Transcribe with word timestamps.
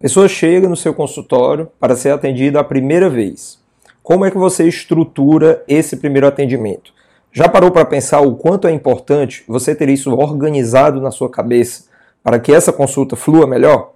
Pessoa 0.00 0.28
chega 0.28 0.68
no 0.68 0.76
seu 0.76 0.94
consultório 0.94 1.68
para 1.80 1.96
ser 1.96 2.10
atendida 2.10 2.60
a 2.60 2.64
primeira 2.64 3.10
vez. 3.10 3.58
Como 4.00 4.24
é 4.24 4.30
que 4.30 4.38
você 4.38 4.68
estrutura 4.68 5.64
esse 5.66 5.96
primeiro 5.96 6.28
atendimento? 6.28 6.92
Já 7.32 7.48
parou 7.48 7.72
para 7.72 7.84
pensar 7.84 8.20
o 8.20 8.36
quanto 8.36 8.68
é 8.68 8.70
importante 8.70 9.42
você 9.48 9.74
ter 9.74 9.88
isso 9.88 10.14
organizado 10.14 11.00
na 11.00 11.10
sua 11.10 11.28
cabeça 11.28 11.86
para 12.22 12.38
que 12.38 12.52
essa 12.52 12.72
consulta 12.72 13.16
flua 13.16 13.44
melhor? 13.44 13.94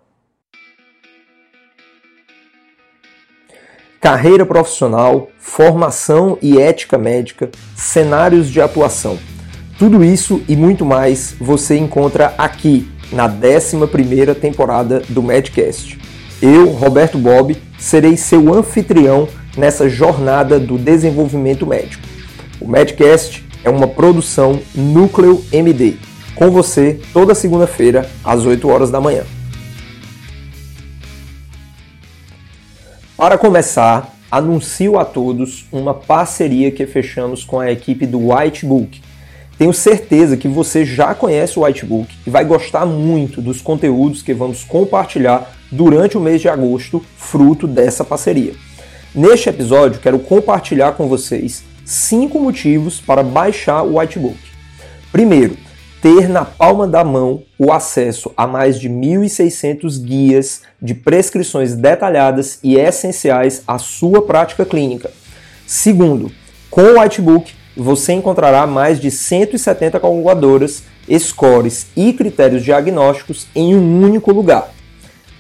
Carreira 4.01 4.45
profissional, 4.45 5.29
formação 5.39 6.37
e 6.43 6.61
ética 6.61 6.99
médica, 6.99 7.49
cenários 7.77 8.51
de 8.51 8.61
atuação. 8.61 9.17
Tudo 9.79 10.03
isso 10.03 10.43
e 10.49 10.57
muito 10.57 10.85
mais 10.85 11.37
você 11.39 11.79
encontra 11.79 12.35
aqui 12.37 12.92
na 13.13 13.29
11ª 13.29 14.35
temporada 14.35 15.03
do 15.09 15.23
Medcast. 15.23 15.99
Eu, 16.41 16.71
Roberto 16.71 17.19
Bob, 17.19 17.57
serei 17.79 18.17
seu 18.17 18.53
anfitrião 18.53 19.29
nessa 19.57 19.89
jornada 19.89 20.59
do 20.59 20.79
desenvolvimento 20.79 21.67
médico. 21.67 22.03
O 22.61 22.67
Medcast 22.67 23.45
é 23.63 23.71
uma 23.71 23.87
produção 23.87 24.61
Núcleo 24.75 25.45
MD, 25.53 25.97
com 26.35 26.51
você 26.51 27.01
toda 27.13 27.35
segunda-feira 27.35 28.11
às 28.25 28.45
8 28.45 28.69
horas 28.69 28.91
da 28.91 29.01
manhã. 29.01 29.25
Para 33.17 33.39
começar, 33.39 34.17
anuncio 34.31 34.99
a 34.99 35.05
todos 35.05 35.67
uma 35.71 35.95
parceria 35.95 36.73
que 36.73 36.87
fechamos 36.87 37.45
com 37.45 37.61
a 37.61 37.71
equipe 37.71 38.07
do 38.07 38.33
Whitebook 38.33 39.01
tenho 39.59 39.73
certeza 39.73 40.37
que 40.37 40.49
você 40.49 40.85
já 40.85 41.15
conhece 41.15 41.59
o 41.59 41.63
Whitebook 41.63 42.13
e 42.27 42.31
vai 42.31 42.45
gostar 42.45 42.87
muito 42.87 43.41
dos 43.41 43.61
conteúdos 43.61 44.23
que 44.23 44.35
vamos 44.35 44.65
compartilhar 44.65 45.53
durante 45.71 46.17
o 46.17 46.21
mês 46.21 46.41
de 46.41 46.49
agosto, 46.49 47.05
fruto 47.17 47.67
dessa 47.67 48.05
parceria. 48.05 48.55
Neste 49.15 49.49
episódio, 49.49 50.01
quero 50.01 50.19
compartilhar 50.19 50.93
com 50.93 51.07
vocês 51.07 51.63
cinco 51.85 52.41
motivos 52.41 53.01
para 53.01 53.23
baixar 53.23 53.83
o 53.83 53.99
Whitebook. 53.99 54.39
Primeiro, 55.11 55.57
ter 56.01 56.29
na 56.29 56.45
palma 56.45 56.89
da 56.89 57.05
mão 57.05 57.43
o 57.57 57.73
acesso 57.73 58.33
a 58.37 58.47
mais 58.47 58.81
de 58.81 58.89
1.600 58.89 60.03
guias 60.03 60.63
de 60.81 60.95
prescrições 60.95 61.77
detalhadas 61.77 62.59
e 62.63 62.77
essenciais 62.77 63.63
à 63.67 63.79
sua 63.79 64.23
prática 64.23 64.65
clínica. 64.65 65.13
Segundo, 65.65 66.33
com 66.69 66.83
o 66.83 66.99
Whitebook 66.99 67.55
você 67.77 68.13
encontrará 68.13 68.67
mais 68.67 69.01
de 69.01 69.11
170 69.11 69.99
calculadoras, 69.99 70.83
scores 71.19 71.87
e 71.97 72.13
critérios 72.13 72.63
diagnósticos 72.63 73.47
em 73.55 73.75
um 73.75 74.03
único 74.03 74.33
lugar. 74.33 74.73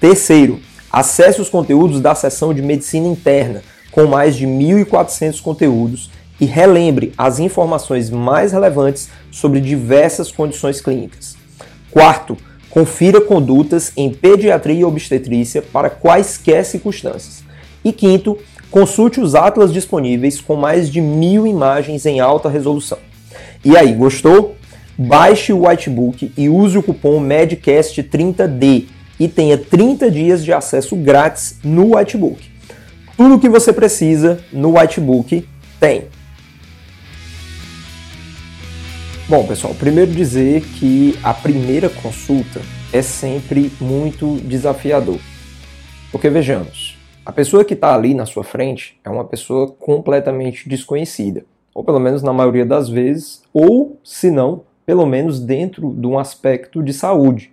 Terceiro, 0.01 0.61
acesse 0.91 1.41
os 1.41 1.49
conteúdos 1.49 2.01
da 2.01 2.15
seção 2.15 2.53
de 2.53 2.63
medicina 2.63 3.07
interna, 3.07 3.63
com 3.91 4.07
mais 4.07 4.37
de 4.37 4.47
1.400 4.47 5.41
conteúdos, 5.41 6.11
e 6.41 6.45
relembre 6.45 7.13
as 7.17 7.39
informações 7.39 8.11
mais 8.11 8.53
relevantes 8.53 9.09
sobre 9.31 9.61
diversas 9.61 10.33
condições 10.33 10.81
clínicas. 10.81 11.37
Quarto, 11.91 12.37
confira 12.69 13.21
condutas 13.21 13.93
em 13.97 14.13
pediatria 14.13 14.81
e 14.81 14.85
obstetrícia 14.85 15.63
para 15.63 15.91
quaisquer 15.91 16.65
circunstâncias. 16.65 17.45
E 17.85 17.93
quinto, 17.93 18.39
Consulte 18.73 19.21
os 19.21 19.35
atlas 19.35 19.71
disponíveis 19.71 20.41
com 20.41 20.57
mais 20.57 20.91
de 20.91 20.99
mil 20.99 21.47
imagens 21.47 22.07
em 22.07 22.21
alta 22.21 22.49
resolução. 22.49 22.97
E 23.63 23.77
aí, 23.77 23.93
gostou? 23.93 24.57
Baixe 24.97 25.53
o 25.53 25.67
Whitebook 25.67 26.33
e 26.35 26.49
use 26.49 26.79
o 26.79 26.83
cupom 26.83 27.21
MEDCAST30D 27.21 28.87
e 29.21 29.29
tenha 29.29 29.59
30 29.59 30.11
dias 30.11 30.43
de 30.43 30.55
acesso 30.55 30.97
grátis 30.97 31.59
no 31.63 31.95
Whitebook. 31.95 32.51
Tudo 33.15 33.35
o 33.35 33.39
que 33.39 33.49
você 33.51 33.75
precisa 33.75 34.41
no 34.51 34.79
Whitebook 34.79 35.47
tem. 35.79 36.05
Bom, 39.29 39.47
pessoal, 39.47 39.75
primeiro 39.75 40.13
dizer 40.13 40.63
que 40.63 41.19
a 41.23 41.35
primeira 41.35 41.91
consulta 41.91 42.63
é 42.91 43.03
sempre 43.03 43.71
muito 43.79 44.37
desafiador. 44.43 45.19
Porque 46.11 46.31
vejamos, 46.31 46.92
a 47.25 47.31
pessoa 47.31 47.65
que 47.65 47.75
está 47.75 47.95
ali 47.95 48.15
na 48.15 48.27
sua 48.27 48.43
frente 48.43 48.99
é 49.05 49.09
uma 49.09 49.25
pessoa 49.25 49.69
completamente 49.69 50.69
desconhecida, 50.69 51.45
ou 51.73 51.85
pelo 51.85 52.01
menos 52.01 52.23
na 52.23 52.33
maioria 52.33 52.67
das 52.67 52.89
vezes, 52.89 53.43
ou 53.53 53.97
se 54.03 54.31
não, 54.31 54.63
pelo 54.85 55.07
menos 55.07 55.39
dentro 55.39 55.95
de 55.95 56.07
um 56.07 56.19
aspecto 56.19 56.83
de 56.83 56.93
saúde. 56.93 57.53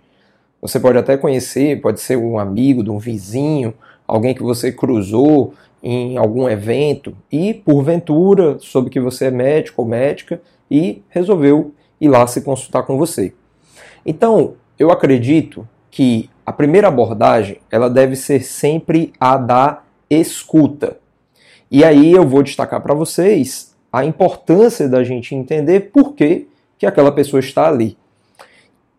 Você 0.60 0.80
pode 0.80 0.98
até 0.98 1.16
conhecer, 1.16 1.80
pode 1.80 2.00
ser 2.00 2.16
um 2.16 2.38
amigo 2.38 2.82
de 2.82 2.90
um 2.90 2.98
vizinho, 2.98 3.72
alguém 4.06 4.34
que 4.34 4.42
você 4.42 4.72
cruzou 4.72 5.54
em 5.80 6.18
algum 6.18 6.48
evento 6.48 7.16
e, 7.30 7.54
porventura, 7.54 8.58
soube 8.58 8.90
que 8.90 9.00
você 9.00 9.26
é 9.26 9.30
médico 9.30 9.82
ou 9.82 9.88
médica 9.88 10.42
e 10.68 11.00
resolveu 11.08 11.72
ir 12.00 12.08
lá 12.08 12.26
se 12.26 12.42
consultar 12.42 12.82
com 12.82 12.98
você. 12.98 13.32
Então, 14.04 14.54
eu 14.78 14.90
acredito 14.90 15.66
que 15.90 16.28
a 16.50 16.52
primeira 16.52 16.88
abordagem 16.88 17.58
ela 17.70 17.88
deve 17.88 18.16
ser 18.16 18.42
sempre 18.42 19.12
a 19.20 19.36
da 19.36 19.84
escuta. 20.10 20.96
E 21.70 21.84
aí 21.84 22.10
eu 22.10 22.26
vou 22.26 22.42
destacar 22.42 22.80
para 22.80 22.92
vocês 22.92 23.72
a 23.92 24.04
importância 24.04 24.88
da 24.88 25.04
gente 25.04 25.32
entender 25.32 25.92
por 25.92 26.12
que, 26.12 26.48
que 26.76 26.86
aquela 26.86 27.12
pessoa 27.12 27.38
está 27.38 27.68
ali. 27.68 27.96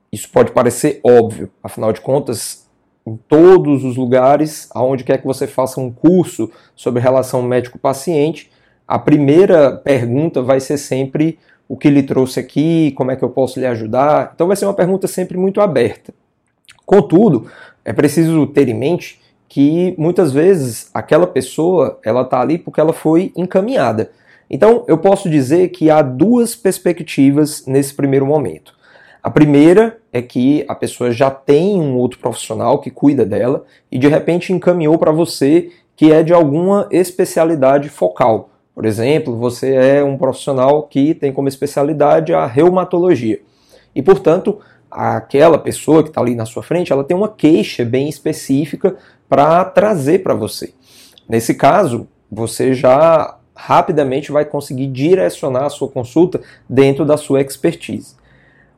Isso 0.09 0.29
pode 0.29 0.53
parecer 0.53 1.01
óbvio, 1.03 1.51
afinal 1.61 1.91
de 1.91 1.99
contas, 1.99 2.69
em 3.05 3.17
todos 3.27 3.83
os 3.83 3.97
lugares, 3.97 4.69
aonde 4.73 5.03
quer 5.03 5.17
que 5.17 5.27
você 5.27 5.45
faça 5.45 5.81
um 5.81 5.91
curso 5.91 6.49
sobre 6.73 7.01
relação 7.01 7.43
médico-paciente, 7.43 8.49
a 8.87 8.97
primeira 8.97 9.75
pergunta 9.75 10.41
vai 10.41 10.61
ser 10.61 10.77
sempre 10.77 11.37
o 11.67 11.75
que 11.75 11.89
lhe 11.89 12.03
trouxe 12.03 12.39
aqui, 12.39 12.93
como 12.93 13.11
é 13.11 13.17
que 13.17 13.23
eu 13.23 13.29
posso 13.29 13.59
lhe 13.59 13.65
ajudar. 13.65 14.31
Então 14.33 14.47
vai 14.47 14.55
ser 14.55 14.63
uma 14.63 14.73
pergunta 14.73 15.05
sempre 15.05 15.37
muito 15.37 15.59
aberta. 15.59 16.13
Contudo, 16.85 17.47
é 17.83 17.93
preciso 17.93 18.45
ter 18.47 18.67
em 18.67 18.73
mente 18.73 19.19
que 19.47 19.95
muitas 19.97 20.31
vezes 20.31 20.89
aquela 20.93 21.27
pessoa 21.27 21.99
ela 22.05 22.21
está 22.21 22.39
ali 22.39 22.57
porque 22.57 22.79
ela 22.79 22.93
foi 22.93 23.31
encaminhada. 23.35 24.11
Então 24.49 24.85
eu 24.87 24.97
posso 24.97 25.29
dizer 25.29 25.69
que 25.69 25.89
há 25.89 26.01
duas 26.01 26.55
perspectivas 26.55 27.65
nesse 27.65 27.93
primeiro 27.93 28.25
momento. 28.25 28.73
A 29.23 29.29
primeira 29.29 29.97
é 30.11 30.21
que 30.21 30.65
a 30.67 30.73
pessoa 30.73 31.11
já 31.11 31.29
tem 31.29 31.79
um 31.79 31.95
outro 31.95 32.19
profissional 32.19 32.79
que 32.79 32.89
cuida 32.89 33.25
dela 33.25 33.65
e 33.91 33.99
de 33.99 34.07
repente 34.07 34.51
encaminhou 34.51 34.97
para 34.97 35.11
você 35.11 35.69
que 35.95 36.11
é 36.11 36.23
de 36.23 36.33
alguma 36.33 36.87
especialidade 36.89 37.87
focal. 37.87 38.49
Por 38.73 38.85
exemplo, 38.85 39.37
você 39.37 39.75
é 39.75 40.03
um 40.03 40.17
profissional 40.17 40.83
que 40.83 41.13
tem 41.13 41.31
como 41.31 41.47
especialidade 41.47 42.33
a 42.33 42.45
reumatologia. 42.45 43.39
E, 43.93 44.01
portanto, 44.01 44.59
aquela 44.91 45.57
pessoa 45.57 46.03
que 46.03 46.09
está 46.09 46.19
ali 46.19 46.35
na 46.35 46.45
sua 46.45 46.61
frente, 46.61 46.91
ela 46.91 47.03
tem 47.03 47.15
uma 47.15 47.29
queixa 47.29 47.85
bem 47.85 48.09
específica 48.09 48.95
para 49.29 49.63
trazer 49.63 50.19
para 50.21 50.33
você. 50.33 50.73
Nesse 51.27 51.55
caso, 51.55 52.07
você 52.29 52.73
já 52.73 53.37
rapidamente 53.55 54.31
vai 54.31 54.43
conseguir 54.43 54.87
direcionar 54.87 55.65
a 55.65 55.69
sua 55.69 55.87
consulta 55.87 56.41
dentro 56.67 57.05
da 57.05 57.15
sua 57.15 57.41
expertise. 57.41 58.15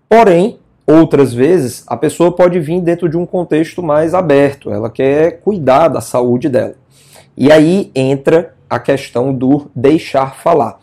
Porém, 0.07 0.59
outras 0.85 1.34
vezes, 1.34 1.84
a 1.88 1.96
pessoa 1.96 2.35
pode 2.35 2.59
vir 2.59 2.81
dentro 2.81 3.09
de 3.09 3.18
um 3.18 3.25
contexto 3.25 3.81
mais 3.81 4.13
aberto, 4.13 4.69
ela 4.69 4.90
quer 4.90 5.40
cuidar 5.40 5.88
da 5.88 6.01
saúde 6.01 6.50
dela. 6.50 6.75
E 7.35 7.51
aí 7.51 7.91
entra 7.95 8.53
a 8.69 8.80
questão 8.80 9.34
do 9.34 9.72
deixar 9.75 10.35
falar. 10.35 10.80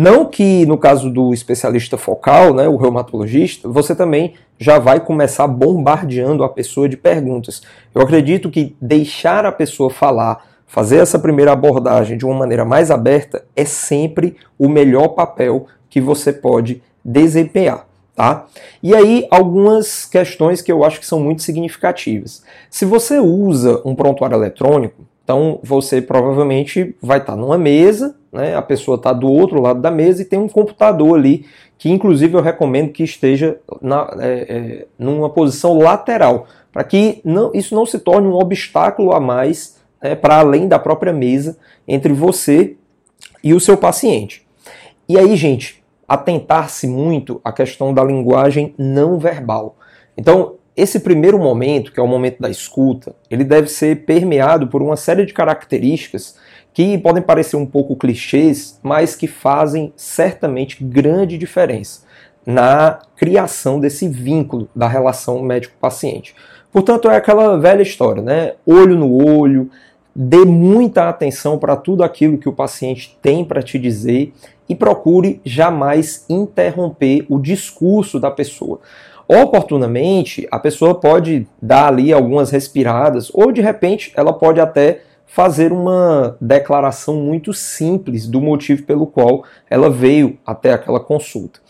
Não 0.00 0.24
que 0.24 0.64
no 0.64 0.78
caso 0.78 1.10
do 1.10 1.34
especialista 1.34 1.98
focal, 1.98 2.54
né, 2.54 2.66
o 2.66 2.78
reumatologista, 2.78 3.68
você 3.68 3.94
também 3.94 4.32
já 4.58 4.78
vai 4.78 4.98
começar 4.98 5.46
bombardeando 5.46 6.42
a 6.42 6.48
pessoa 6.48 6.88
de 6.88 6.96
perguntas. 6.96 7.60
Eu 7.94 8.00
acredito 8.00 8.50
que 8.50 8.74
deixar 8.80 9.44
a 9.44 9.52
pessoa 9.52 9.90
falar, 9.90 10.42
fazer 10.66 10.96
essa 10.96 11.18
primeira 11.18 11.52
abordagem 11.52 12.16
de 12.16 12.24
uma 12.24 12.34
maneira 12.34 12.64
mais 12.64 12.90
aberta 12.90 13.44
é 13.54 13.66
sempre 13.66 14.38
o 14.58 14.70
melhor 14.70 15.08
papel 15.08 15.66
que 15.90 16.00
você 16.00 16.32
pode 16.32 16.82
desempenhar. 17.04 17.86
Tá? 18.16 18.46
E 18.82 18.94
aí, 18.94 19.28
algumas 19.30 20.06
questões 20.06 20.62
que 20.62 20.72
eu 20.72 20.82
acho 20.82 20.98
que 20.98 21.06
são 21.06 21.20
muito 21.20 21.42
significativas. 21.42 22.42
Se 22.70 22.86
você 22.86 23.18
usa 23.18 23.82
um 23.84 23.94
prontuário 23.94 24.34
eletrônico, 24.34 25.04
então 25.30 25.60
você 25.62 26.02
provavelmente 26.02 26.96
vai 27.00 27.18
estar 27.18 27.36
numa 27.36 27.56
mesa, 27.56 28.16
né? 28.32 28.56
a 28.56 28.62
pessoa 28.62 28.96
está 28.96 29.12
do 29.12 29.30
outro 29.30 29.60
lado 29.62 29.80
da 29.80 29.88
mesa 29.88 30.22
e 30.22 30.24
tem 30.24 30.40
um 30.40 30.48
computador 30.48 31.16
ali, 31.16 31.46
que 31.78 31.88
inclusive 31.88 32.34
eu 32.34 32.40
recomendo 32.40 32.90
que 32.90 33.04
esteja 33.04 33.56
na, 33.80 34.12
é, 34.18 34.28
é, 34.28 34.86
numa 34.98 35.30
posição 35.30 35.78
lateral, 35.78 36.48
para 36.72 36.82
que 36.82 37.20
não, 37.24 37.52
isso 37.54 37.76
não 37.76 37.86
se 37.86 38.00
torne 38.00 38.26
um 38.26 38.34
obstáculo 38.34 39.12
a 39.12 39.20
mais 39.20 39.76
né, 40.02 40.16
para 40.16 40.40
além 40.40 40.66
da 40.66 40.80
própria 40.80 41.12
mesa 41.12 41.56
entre 41.86 42.12
você 42.12 42.74
e 43.40 43.54
o 43.54 43.60
seu 43.60 43.76
paciente. 43.76 44.44
E 45.08 45.16
aí, 45.16 45.36
gente, 45.36 45.80
atentar-se 46.08 46.88
muito 46.88 47.40
à 47.44 47.52
questão 47.52 47.94
da 47.94 48.02
linguagem 48.02 48.74
não 48.76 49.16
verbal. 49.16 49.76
Então, 50.18 50.56
esse 50.76 51.00
primeiro 51.00 51.38
momento, 51.38 51.92
que 51.92 52.00
é 52.00 52.02
o 52.02 52.06
momento 52.06 52.40
da 52.40 52.48
escuta, 52.48 53.14
ele 53.30 53.44
deve 53.44 53.68
ser 53.68 54.04
permeado 54.04 54.68
por 54.68 54.82
uma 54.82 54.96
série 54.96 55.26
de 55.26 55.32
características 55.32 56.36
que 56.72 56.96
podem 56.98 57.22
parecer 57.22 57.56
um 57.56 57.66
pouco 57.66 57.96
clichês, 57.96 58.78
mas 58.82 59.16
que 59.16 59.26
fazem 59.26 59.92
certamente 59.96 60.82
grande 60.82 61.36
diferença 61.36 62.02
na 62.46 63.00
criação 63.16 63.78
desse 63.78 64.08
vínculo 64.08 64.68
da 64.74 64.88
relação 64.88 65.42
médico-paciente. 65.42 66.34
Portanto, 66.72 67.10
é 67.10 67.16
aquela 67.16 67.58
velha 67.58 67.82
história, 67.82 68.22
né? 68.22 68.54
Olho 68.64 68.96
no 68.96 69.12
olho, 69.12 69.70
dê 70.14 70.44
muita 70.44 71.08
atenção 71.08 71.58
para 71.58 71.76
tudo 71.76 72.02
aquilo 72.02 72.38
que 72.38 72.48
o 72.48 72.52
paciente 72.52 73.18
tem 73.20 73.44
para 73.44 73.62
te 73.62 73.78
dizer 73.78 74.32
e 74.68 74.74
procure 74.74 75.40
jamais 75.44 76.24
interromper 76.28 77.26
o 77.28 77.38
discurso 77.40 78.20
da 78.20 78.30
pessoa. 78.30 78.80
Oportunamente, 79.32 80.48
a 80.50 80.58
pessoa 80.58 80.92
pode 80.92 81.46
dar 81.62 81.86
ali 81.86 82.12
algumas 82.12 82.50
respiradas 82.50 83.30
ou 83.32 83.52
de 83.52 83.60
repente 83.60 84.12
ela 84.16 84.32
pode 84.32 84.58
até 84.58 85.02
fazer 85.24 85.72
uma 85.72 86.36
declaração 86.40 87.14
muito 87.14 87.52
simples 87.52 88.26
do 88.26 88.40
motivo 88.40 88.82
pelo 88.82 89.06
qual 89.06 89.44
ela 89.70 89.88
veio 89.88 90.36
até 90.44 90.72
aquela 90.72 90.98
consulta. 90.98 91.60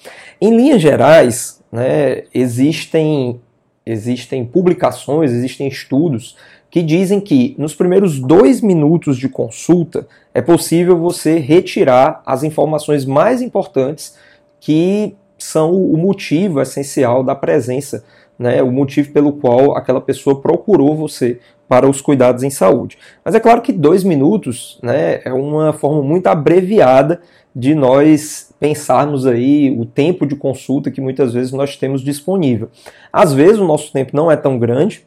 Em 0.41 0.57
linhas 0.57 0.81
gerais, 0.81 1.63
né, 1.71 2.23
existem, 2.33 3.39
existem 3.85 4.43
publicações, 4.43 5.31
existem 5.31 5.69
estudos 5.69 6.39
que 6.71 6.81
dizem 6.81 7.21
que 7.21 7.55
nos 7.59 7.75
primeiros 7.75 8.19
dois 8.19 8.63
minutos 8.63 9.19
de 9.19 9.29
consulta 9.29 10.09
é 10.33 10.41
possível 10.41 10.97
você 10.97 11.39
retirar 11.39 12.23
as 12.25 12.43
informações 12.43 13.05
mais 13.05 13.43
importantes 13.43 14.17
que 14.59 15.15
são 15.45 15.75
o 15.75 15.97
motivo 15.97 16.61
essencial 16.61 17.23
da 17.23 17.35
presença, 17.35 18.05
né, 18.39 18.63
o 18.63 18.71
motivo 18.71 19.13
pelo 19.13 19.33
qual 19.35 19.77
aquela 19.77 20.01
pessoa 20.01 20.41
procurou 20.41 20.97
você 20.97 21.39
para 21.69 21.89
os 21.89 22.01
cuidados 22.01 22.43
em 22.43 22.51
saúde. 22.51 22.99
Mas 23.25 23.35
é 23.35 23.41
claro 23.41 23.63
que 23.63 23.73
dois 23.73 24.03
minutos 24.03 24.79
né, 24.83 25.21
é 25.25 25.33
uma 25.33 25.73
forma 25.73 26.03
muito 26.03 26.27
abreviada 26.27 27.21
de 27.55 27.75
nós 27.75 28.53
pensarmos 28.59 29.27
aí 29.27 29.77
o 29.79 29.85
tempo 29.85 30.27
de 30.27 30.37
consulta 30.37 30.91
que 30.91 31.01
muitas 31.01 31.33
vezes 31.33 31.53
nós 31.53 31.77
temos 31.77 32.03
disponível. 32.03 32.69
Às 33.13 33.33
vezes 33.33 33.59
o 33.59 33.67
nosso 33.67 33.93
tempo 33.93 34.17
não 34.17 34.31
é 34.31 34.37
tão 34.37 34.59
grande, 34.59 35.07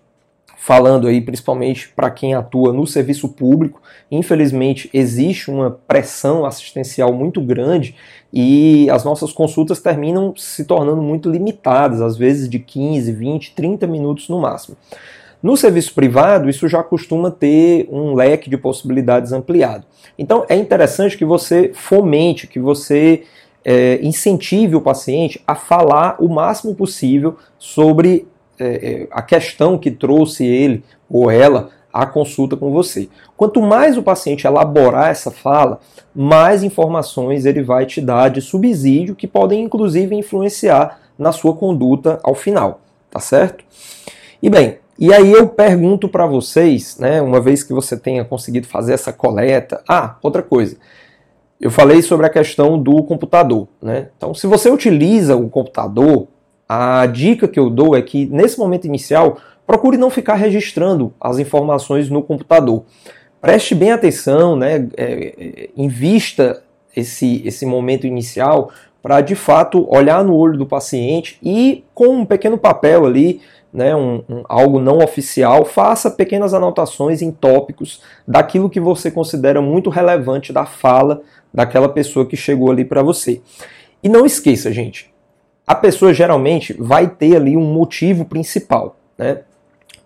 falando 0.66 1.08
aí 1.08 1.20
principalmente 1.20 1.90
para 1.90 2.10
quem 2.10 2.34
atua 2.34 2.72
no 2.72 2.88
serviço 2.88 3.28
público, 3.28 3.82
infelizmente 4.10 4.90
existe 4.94 5.52
uma 5.52 5.70
pressão 5.70 6.46
assistencial 6.46 7.12
muito 7.12 7.42
grande 7.42 7.96
e 8.32 8.90
as 8.90 9.04
nossas 9.04 9.34
consultas 9.34 9.82
terminam 9.82 10.34
se 10.38 10.64
tornando 10.64 11.02
muito 11.02 11.30
limitadas, 11.30 12.00
às 12.00 12.16
vezes 12.16 12.48
de 12.48 12.60
15, 12.60 13.12
20, 13.12 13.54
30 13.54 13.86
minutos 13.88 14.30
no 14.30 14.40
máximo. 14.40 14.78
No 15.42 15.58
serviço 15.58 15.94
privado, 15.94 16.50
isso 16.50 16.66
já 16.70 16.82
costuma 16.82 17.30
ter 17.30 17.86
um 17.92 18.14
leque 18.14 18.50
de 18.50 18.56
possibilidades 18.56 19.34
ampliado. 19.34 19.86
Então, 20.18 20.46
é 20.48 20.56
interessante 20.56 21.18
que 21.18 21.26
você 21.26 21.72
fomente, 21.74 22.48
que 22.48 22.62
você 22.62 23.24
é, 23.66 24.00
incentive 24.02 24.78
o 24.78 24.82
paciente 24.82 25.42
a 25.46 25.56
falar 25.56 26.16
o 26.20 26.30
máximo 26.30 26.74
possível 26.74 27.36
sobre 27.60 28.26
é, 28.60 28.66
é, 28.66 29.08
a 29.12 29.22
questão 29.22 29.78
que 29.78 29.92
trouxe 29.92 30.46
ele 30.46 30.84
ou 31.10 31.30
ela 31.30 31.70
à 31.92 32.06
consulta 32.06 32.58
com 32.58 32.72
você. 32.72 33.08
Quanto 33.38 33.62
mais 33.62 33.98
o 33.98 34.04
paciente 34.04 34.48
elaborar 34.48 35.12
essa 35.12 35.30
fala, 35.30 35.80
mais 36.14 36.64
informações 36.64 37.46
ele 37.46 37.62
vai 37.62 37.86
te 37.86 38.02
dar 38.02 38.30
de 38.30 38.42
subsídio 38.42 39.16
que 39.16 39.28
podem 39.28 39.64
inclusive 39.64 40.16
influenciar 40.16 41.00
na 41.18 41.32
sua 41.32 41.56
conduta 41.56 42.20
ao 42.24 42.34
final, 42.34 42.82
tá 43.12 43.20
certo? 43.20 43.64
E 44.42 44.50
bem, 44.50 44.80
e 44.98 45.14
aí 45.14 45.32
eu 45.32 45.48
pergunto 45.48 46.08
para 46.08 46.26
vocês, 46.26 46.98
né, 46.98 47.22
uma 47.22 47.42
vez 47.42 47.64
que 47.64 47.74
você 47.74 47.98
tenha 47.98 48.24
conseguido 48.24 48.68
fazer 48.68 48.94
essa 48.94 49.12
coleta. 49.12 49.84
Ah, 49.88 50.18
outra 50.22 50.44
coisa. 50.44 50.78
Eu 51.60 51.72
falei 51.72 52.02
sobre 52.02 52.26
a 52.26 52.30
questão 52.30 52.78
do 52.78 53.02
computador, 53.04 53.68
né? 53.82 54.10
Então, 54.18 54.34
se 54.34 54.46
você 54.46 54.70
utiliza 54.70 55.36
o 55.36 55.50
computador, 55.50 56.28
a 56.68 57.06
dica 57.06 57.48
que 57.48 57.60
eu 57.60 57.70
dou 57.70 57.96
é 57.96 58.02
que 58.02 58.26
nesse 58.26 58.58
momento 58.58 58.86
inicial, 58.86 59.38
procure 59.66 59.98
não 59.98 60.10
ficar 60.10 60.36
registrando 60.36 61.14
as 61.20 61.40
informações 61.40 62.10
no 62.10 62.22
computador. 62.22 62.84
Preste 63.42 63.76
bem 63.76 63.92
atenção, 63.92 64.56
né? 64.56 64.88
É, 64.96 65.34
é 65.38 65.70
invista 65.76 66.64
esse, 66.96 67.42
esse 67.46 67.66
momento 67.66 68.08
inicial 68.08 68.72
para 69.02 69.20
de 69.20 69.36
fato 69.36 69.86
olhar 69.94 70.24
no 70.24 70.36
olho 70.36 70.58
do 70.58 70.66
paciente 70.66 71.38
e 71.44 71.84
com 71.94 72.08
um 72.08 72.26
pequeno 72.26 72.58
papel 72.58 73.06
ali 73.06 73.42
né, 73.74 73.96
um, 73.96 74.24
um, 74.30 74.44
algo 74.48 74.80
não 74.80 75.00
oficial, 75.00 75.66
faça 75.66 76.12
pequenas 76.12 76.54
anotações 76.54 77.22
em 77.22 77.32
tópicos 77.32 78.02
daquilo 78.28 78.70
que 78.70 78.80
você 78.80 79.10
considera 79.10 79.62
muito 79.62 79.90
relevante 79.90 80.54
da 80.54 80.66
fala 80.66 81.22
daquela 81.52 81.90
pessoa 81.90 82.26
que 82.26 82.38
chegou 82.38 82.70
ali 82.72 82.86
para 82.86 83.02
você. 83.02 83.42
E 84.02 84.08
não 84.08 84.26
esqueça, 84.26 84.72
gente, 84.72 85.13
a 85.66 85.76
pessoa 85.76 86.14
geralmente 86.14 86.74
vai 86.78 87.08
ter 87.08 87.36
ali 87.36 87.56
um 87.56 87.74
motivo 87.74 88.26
principal. 88.26 88.98
Né? 89.18 89.40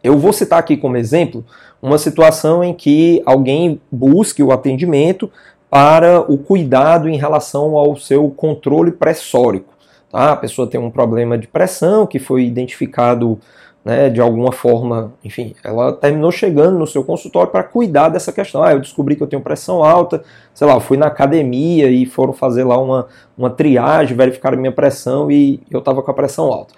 Eu 0.04 0.18
vou 0.18 0.31
citar 0.31 0.59
aqui 0.59 0.77
como 0.77 0.98
exemplo 0.98 1.44
uma 1.81 1.98
situação 1.98 2.63
em 2.63 2.74
que 2.74 3.21
alguém 3.25 3.81
busque 3.92 4.42
o 4.42 4.51
atendimento 4.51 5.31
para 5.69 6.21
o 6.21 6.38
cuidado 6.38 7.09
em 7.09 7.18
relação 7.18 7.75
ao 7.75 7.98
seu 7.98 8.30
controle 8.30 8.92
pressórico. 8.92 9.74
Tá? 10.09 10.31
A 10.31 10.36
pessoa 10.36 10.68
tem 10.68 10.80
um 10.80 10.89
problema 10.89 11.38
de 11.38 11.48
pressão 11.48 12.07
que 12.07 12.19
foi 12.19 12.45
identificado 12.45 13.39
né, 13.88 14.10
de 14.10 14.19
alguma 14.19 14.51
forma, 14.51 15.13
enfim, 15.24 15.56
ela 15.63 15.94
terminou 15.94 16.30
chegando 16.30 16.78
no 16.78 16.86
seu 16.86 17.06
consultório 17.06 17.50
para 17.50 17.63
cuidar 17.63 18.10
dessa 18.10 18.34
questão. 18.34 18.62
Ah, 18.62 18.74
eu 18.74 18.81
descobri 18.81 19.16
que 19.16 19.24
eu 19.24 19.28
tenho 19.28 19.42
pressão 19.42 19.81
alta, 19.81 20.25
sei 20.54 20.68
lá, 20.68 20.78
fui 20.81 20.98
na 20.98 21.07
academia 21.07 21.89
e 21.89 22.06
foram 22.06 22.34
fazer 22.34 22.66
lá 22.66 22.78
uma, 22.78 23.07
uma 23.38 23.50
triagem, 23.50 24.18
verificaram 24.18 24.57
minha 24.57 24.74
pressão 24.74 25.31
e 25.31 25.62
eu 25.72 25.80
estava 25.80 26.04
com 26.04 26.12
a 26.12 26.13
pressão 26.13 26.51
alta. 26.51 26.74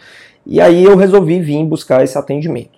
E 0.46 0.62
aí 0.62 0.84
eu 0.84 0.96
resolvi 0.96 1.42
vir 1.42 1.66
buscar 1.66 2.04
esse 2.04 2.16
atendimento. 2.16 2.78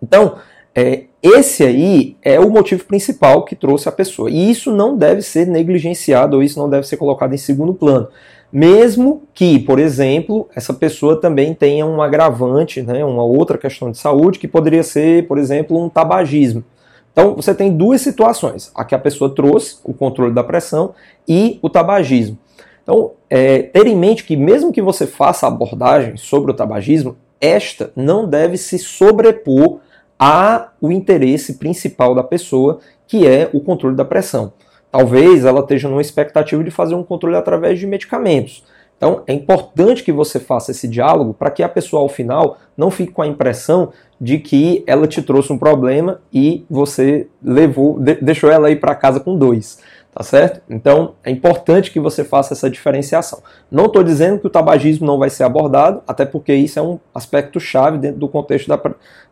Então, 0.00 0.36
é, 0.72 1.06
esse 1.20 1.64
aí 1.64 2.16
é 2.22 2.38
o 2.38 2.48
motivo 2.48 2.84
principal 2.84 3.44
que 3.44 3.56
trouxe 3.56 3.88
a 3.88 3.92
pessoa. 3.92 4.30
E 4.30 4.52
isso 4.52 4.70
não 4.70 4.96
deve 4.96 5.20
ser 5.20 5.48
negligenciado 5.48 6.36
ou 6.36 6.44
isso 6.44 6.60
não 6.60 6.70
deve 6.70 6.86
ser 6.86 6.96
colocado 6.96 7.34
em 7.34 7.38
segundo 7.38 7.74
plano. 7.74 8.06
Mesmo 8.50 9.22
que, 9.34 9.58
por 9.58 9.78
exemplo, 9.78 10.48
essa 10.54 10.72
pessoa 10.72 11.20
também 11.20 11.52
tenha 11.52 11.84
um 11.84 12.00
agravante, 12.00 12.80
né, 12.82 13.04
uma 13.04 13.22
outra 13.22 13.58
questão 13.58 13.90
de 13.90 13.98
saúde, 13.98 14.38
que 14.38 14.48
poderia 14.48 14.82
ser, 14.82 15.26
por 15.28 15.36
exemplo, 15.36 15.78
um 15.78 15.88
tabagismo. 15.88 16.64
Então, 17.12 17.34
você 17.34 17.54
tem 17.54 17.76
duas 17.76 18.00
situações: 18.00 18.70
a 18.74 18.84
que 18.84 18.94
a 18.94 18.98
pessoa 18.98 19.34
trouxe, 19.34 19.78
o 19.84 19.92
controle 19.92 20.32
da 20.32 20.42
pressão, 20.42 20.94
e 21.26 21.58
o 21.60 21.68
tabagismo. 21.68 22.38
Então, 22.82 23.12
é, 23.28 23.62
ter 23.64 23.86
em 23.86 23.96
mente 23.96 24.24
que, 24.24 24.34
mesmo 24.34 24.72
que 24.72 24.80
você 24.80 25.06
faça 25.06 25.46
abordagem 25.46 26.16
sobre 26.16 26.50
o 26.50 26.54
tabagismo, 26.54 27.16
esta 27.38 27.92
não 27.94 28.26
deve 28.26 28.56
se 28.56 28.78
sobrepor 28.78 29.80
ao 30.18 30.90
interesse 30.90 31.54
principal 31.54 32.14
da 32.14 32.22
pessoa, 32.22 32.78
que 33.06 33.26
é 33.26 33.50
o 33.52 33.60
controle 33.60 33.94
da 33.94 34.04
pressão. 34.04 34.52
Talvez 34.90 35.44
ela 35.44 35.60
esteja 35.60 35.88
numa 35.88 36.00
expectativa 36.00 36.62
de 36.64 36.70
fazer 36.70 36.94
um 36.94 37.02
controle 37.02 37.36
através 37.36 37.78
de 37.78 37.86
medicamentos. 37.86 38.64
Então, 38.98 39.22
é 39.28 39.32
importante 39.32 40.02
que 40.02 40.10
você 40.10 40.40
faça 40.40 40.72
esse 40.72 40.88
diálogo 40.88 41.32
para 41.32 41.52
que 41.52 41.62
a 41.62 41.68
pessoa, 41.68 42.02
ao 42.02 42.08
final, 42.08 42.58
não 42.76 42.90
fique 42.90 43.12
com 43.12 43.22
a 43.22 43.26
impressão 43.26 43.92
de 44.20 44.38
que 44.38 44.82
ela 44.88 45.06
te 45.06 45.22
trouxe 45.22 45.52
um 45.52 45.58
problema 45.58 46.20
e 46.32 46.66
você 46.68 47.28
levou, 47.40 48.00
deixou 48.00 48.50
ela 48.50 48.70
ir 48.70 48.80
para 48.80 48.96
casa 48.96 49.20
com 49.20 49.38
dois. 49.38 49.78
Tá 50.12 50.24
certo? 50.24 50.60
Então, 50.68 51.14
é 51.22 51.30
importante 51.30 51.92
que 51.92 52.00
você 52.00 52.24
faça 52.24 52.52
essa 52.52 52.68
diferenciação. 52.68 53.40
Não 53.70 53.86
estou 53.86 54.02
dizendo 54.02 54.40
que 54.40 54.48
o 54.48 54.50
tabagismo 54.50 55.06
não 55.06 55.16
vai 55.16 55.30
ser 55.30 55.44
abordado, 55.44 56.02
até 56.08 56.24
porque 56.24 56.52
isso 56.52 56.76
é 56.76 56.82
um 56.82 56.98
aspecto 57.14 57.60
chave 57.60 57.98
dentro 57.98 58.18
do 58.18 58.28
contexto 58.28 58.66
da, 58.66 58.80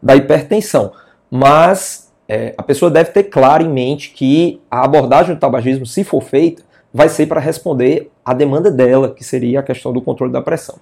da 0.00 0.14
hipertensão. 0.14 0.92
Mas 1.28 2.05
é, 2.28 2.54
a 2.56 2.62
pessoa 2.62 2.90
deve 2.90 3.11
ter 3.11 3.25
claro 3.25 3.62
em 3.62 3.68
mente 3.68 4.11
que 4.11 4.61
a 4.71 4.85
abordagem 4.85 5.35
do 5.35 5.40
tabagismo, 5.40 5.87
se 5.87 6.02
for 6.04 6.23
feita, 6.23 6.62
vai 6.92 7.09
ser 7.09 7.26
para 7.26 7.40
responder 7.40 8.11
à 8.25 8.33
demanda 8.33 8.71
dela, 8.71 9.14
que 9.14 9.23
seria 9.23 9.61
a 9.61 9.62
questão 9.62 9.92
do 9.92 10.00
controle 10.00 10.33
da 10.33 10.40
pressão. 10.40 10.76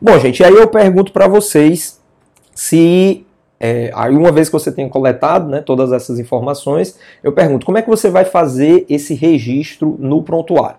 Bom, 0.00 0.18
gente, 0.18 0.42
aí 0.42 0.54
eu 0.54 0.68
pergunto 0.68 1.12
para 1.12 1.26
vocês 1.26 2.00
se 2.54 3.26
é, 3.58 3.90
aí 3.94 4.16
uma 4.16 4.32
vez 4.32 4.48
que 4.48 4.54
você 4.54 4.72
tenha 4.72 4.88
coletado 4.88 5.48
né, 5.48 5.60
todas 5.60 5.92
essas 5.92 6.18
informações, 6.18 6.98
eu 7.22 7.30
pergunto 7.30 7.66
como 7.66 7.76
é 7.76 7.82
que 7.82 7.90
você 7.90 8.08
vai 8.08 8.24
fazer 8.24 8.86
esse 8.88 9.14
registro 9.14 9.96
no 9.98 10.22
prontuário? 10.22 10.78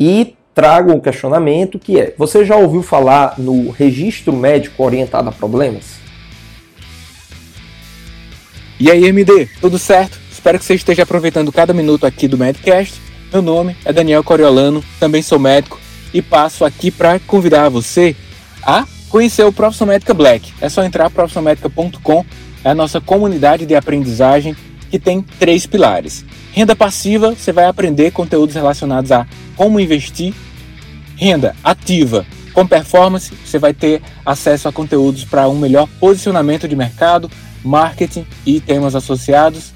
E 0.00 0.34
trago 0.54 0.92
um 0.92 1.00
questionamento 1.00 1.78
que 1.78 2.00
é: 2.00 2.14
você 2.16 2.44
já 2.44 2.56
ouviu 2.56 2.82
falar 2.82 3.34
no 3.38 3.70
registro 3.70 4.32
médico 4.32 4.82
orientado 4.82 5.28
a 5.28 5.32
problemas? 5.32 6.03
E 8.78 8.90
aí, 8.90 9.04
MD, 9.04 9.46
tudo 9.60 9.78
certo? 9.78 10.18
Espero 10.32 10.58
que 10.58 10.64
você 10.64 10.74
esteja 10.74 11.04
aproveitando 11.04 11.52
cada 11.52 11.72
minuto 11.72 12.04
aqui 12.04 12.26
do 12.26 12.36
Medcast. 12.36 13.00
Meu 13.32 13.40
nome 13.40 13.76
é 13.84 13.92
Daniel 13.92 14.24
Coriolano, 14.24 14.82
também 14.98 15.22
sou 15.22 15.38
médico 15.38 15.78
e 16.12 16.20
passo 16.20 16.64
aqui 16.64 16.90
para 16.90 17.20
convidar 17.20 17.68
você 17.68 18.16
a 18.62 18.84
conhecer 19.08 19.44
o 19.44 19.52
Profissão 19.52 19.86
Médica 19.86 20.12
Black. 20.12 20.52
É 20.60 20.68
só 20.68 20.82
entrar 20.82 21.08
profissionalmedica.com, 21.08 22.24
é 22.64 22.70
a 22.70 22.74
nossa 22.74 23.00
comunidade 23.00 23.64
de 23.64 23.76
aprendizagem 23.76 24.56
que 24.90 24.98
tem 24.98 25.22
três 25.22 25.66
pilares. 25.66 26.24
Renda 26.52 26.74
passiva, 26.74 27.32
você 27.32 27.52
vai 27.52 27.66
aprender 27.66 28.10
conteúdos 28.10 28.56
relacionados 28.56 29.12
a 29.12 29.24
como 29.54 29.78
investir. 29.78 30.34
Renda 31.16 31.54
ativa, 31.62 32.26
com 32.52 32.66
performance, 32.66 33.32
você 33.44 33.58
vai 33.58 33.72
ter 33.72 34.02
acesso 34.26 34.68
a 34.68 34.72
conteúdos 34.72 35.24
para 35.24 35.48
um 35.48 35.58
melhor 35.58 35.88
posicionamento 36.00 36.66
de 36.66 36.74
mercado, 36.74 37.30
marketing 37.64 38.26
e 38.44 38.60
temas 38.60 38.94
associados. 38.94 39.72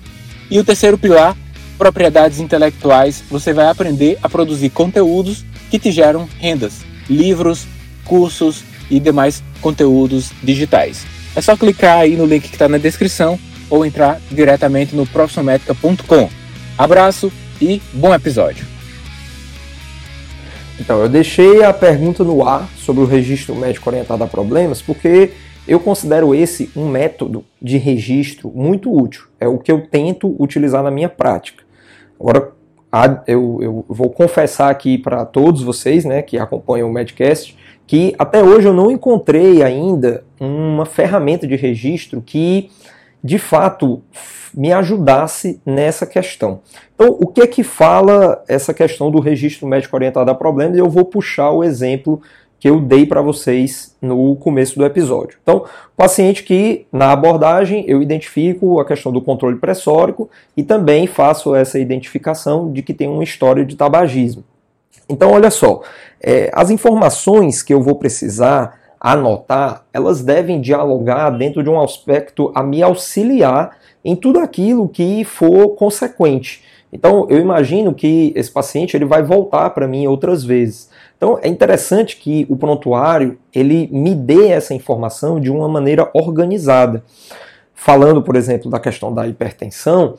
E 0.51 0.59
o 0.59 0.65
terceiro 0.65 0.99
pilar, 0.99 1.37
propriedades 1.77 2.39
intelectuais, 2.39 3.23
você 3.31 3.53
vai 3.53 3.69
aprender 3.69 4.19
a 4.23 4.29
produzir 4.29 4.71
conteúdos 4.71 5.45
que 5.71 5.79
te 5.79 5.91
geram 5.91 6.29
rendas, 6.39 6.85
livros, 7.09 7.67
cursos 8.05 8.63
e 8.91 9.01
demais 9.01 9.43
conteúdos 9.61 10.31
digitais. 10.43 11.07
É 11.35 11.41
só 11.41 11.57
clicar 11.57 11.99
aí 11.99 12.17
no 12.17 12.27
link 12.27 12.49
que 12.49 12.55
está 12.55 12.69
na 12.69 12.79
descrição 12.79 13.39
ou 13.71 13.85
entrar 13.85 14.21
diretamente 14.31 14.95
no 14.95 15.07
profissionalmedica.com. 15.07 16.31
Abraço 16.77 17.31
e 17.61 17.83
bom 17.93 18.15
episódio. 18.15 18.67
Então, 20.81 21.01
eu 21.01 21.09
deixei 21.09 21.65
a 21.65 21.73
pergunta 21.73 22.23
no 22.23 22.47
ar 22.47 22.69
sobre 22.79 23.03
o 23.03 23.07
registro 23.07 23.55
médico 23.55 23.91
orientado 23.91 24.23
a 24.23 24.27
problemas 24.29 24.81
porque 24.81 25.33
eu 25.69 25.79
considero 25.79 26.35
esse 26.35 26.71
um 26.75 26.89
método 26.89 27.45
de 27.61 27.77
registro 27.77 28.51
muito 28.55 28.93
útil. 28.93 29.27
É 29.39 29.47
o 29.47 29.59
que 29.59 29.71
eu 29.71 29.87
tento 29.87 30.35
utilizar 30.43 30.83
na 30.83 30.91
minha 30.91 31.09
prática. 31.09 31.63
Agora, 32.19 32.53
eu, 33.27 33.59
eu 33.61 33.85
vou 33.87 34.11
confessar 34.11 34.71
aqui 34.71 34.97
para 34.97 35.25
todos 35.25 35.63
vocês 35.63 36.05
né, 36.05 36.23
que 36.23 36.39
acompanham 36.39 36.89
o 36.89 36.93
Medcast 36.93 37.57
que 37.89 38.15
até 38.19 38.45
hoje 38.45 38.69
eu 38.69 38.75
não 38.75 38.91
encontrei 38.91 39.63
ainda 39.63 40.23
uma 40.39 40.85
ferramenta 40.85 41.47
de 41.47 41.57
registro 41.57 42.21
que 42.21 42.71
de 43.25 43.39
fato 43.39 44.03
me 44.55 44.73
ajudasse 44.73 45.61
nessa 45.65 46.07
questão. 46.07 46.61
Então, 46.95 47.17
o 47.19 47.27
que 47.27 47.41
é 47.41 47.47
que 47.47 47.63
fala 47.63 48.45
essa 48.47 48.75
questão 48.75 49.11
do 49.11 49.21
registro 49.21 49.67
médico 49.67 49.97
orientado 49.97 50.31
a 50.31 50.35
problemas? 50.35 50.77
Eu 50.77 50.89
vou 50.89 51.05
puxar 51.05 51.51
o 51.51 51.65
exemplo 51.65 52.21
que 52.59 52.69
eu 52.69 52.81
dei 52.81 53.07
para 53.07 53.23
vocês 53.23 53.97
no 54.03 54.35
começo 54.37 54.79
do 54.79 54.85
episódio. 54.85 55.39
Então, 55.43 55.65
paciente 55.97 56.43
que 56.43 56.87
na 56.93 57.13
abordagem 57.13 57.85
eu 57.87 58.03
identifico 58.03 58.81
a 58.81 58.85
questão 58.85 59.13
do 59.13 59.23
controle 59.23 59.57
pressórico 59.57 60.29
e 60.57 60.63
também 60.63 61.07
faço 61.07 61.55
essa 61.55 61.79
identificação 61.79 62.73
de 62.73 62.83
que 62.83 62.93
tem 62.93 63.09
uma 63.09 63.25
história 63.25 63.65
de 63.65 63.77
tabagismo. 63.77 64.45
Então, 65.09 65.31
olha 65.31 65.51
só, 65.51 65.83
é, 66.21 66.51
as 66.53 66.71
informações 66.71 67.63
que 67.63 67.73
eu 67.73 67.81
vou 67.81 67.95
precisar 67.95 68.79
anotar, 69.01 69.85
elas 69.93 70.23
devem 70.23 70.61
dialogar 70.61 71.31
dentro 71.31 71.63
de 71.63 71.71
um 71.71 71.81
aspecto 71.81 72.51
a 72.55 72.63
me 72.63 72.83
auxiliar 72.83 73.77
em 74.05 74.17
tudo 74.17 74.41
aquilo 74.41 74.89
que 74.89 75.25
for 75.25 75.71
consequente. 75.71 76.63
Então, 76.93 77.27
eu 77.29 77.39
imagino 77.39 77.95
que 77.95 78.33
esse 78.35 78.51
paciente 78.51 78.97
ele 78.97 79.05
vai 79.05 79.23
voltar 79.23 79.71
para 79.71 79.87
mim 79.87 80.07
outras 80.07 80.43
vezes. 80.43 80.89
Então, 81.19 81.39
é 81.43 81.49
interessante 81.49 82.17
que 82.17 82.47
o 82.49 82.57
prontuário 82.57 83.39
ele 83.53 83.89
me 83.93 84.15
dê 84.15 84.49
essa 84.49 84.73
informação 84.73 85.39
de 85.39 85.51
uma 85.51 85.69
maneira 85.69 86.09
organizada. 86.15 87.03
Falando, 87.75 88.23
por 88.23 88.37
exemplo, 88.37 88.71
da 88.71 88.79
questão 88.79 89.13
da 89.13 89.27
hipertensão, 89.27 90.15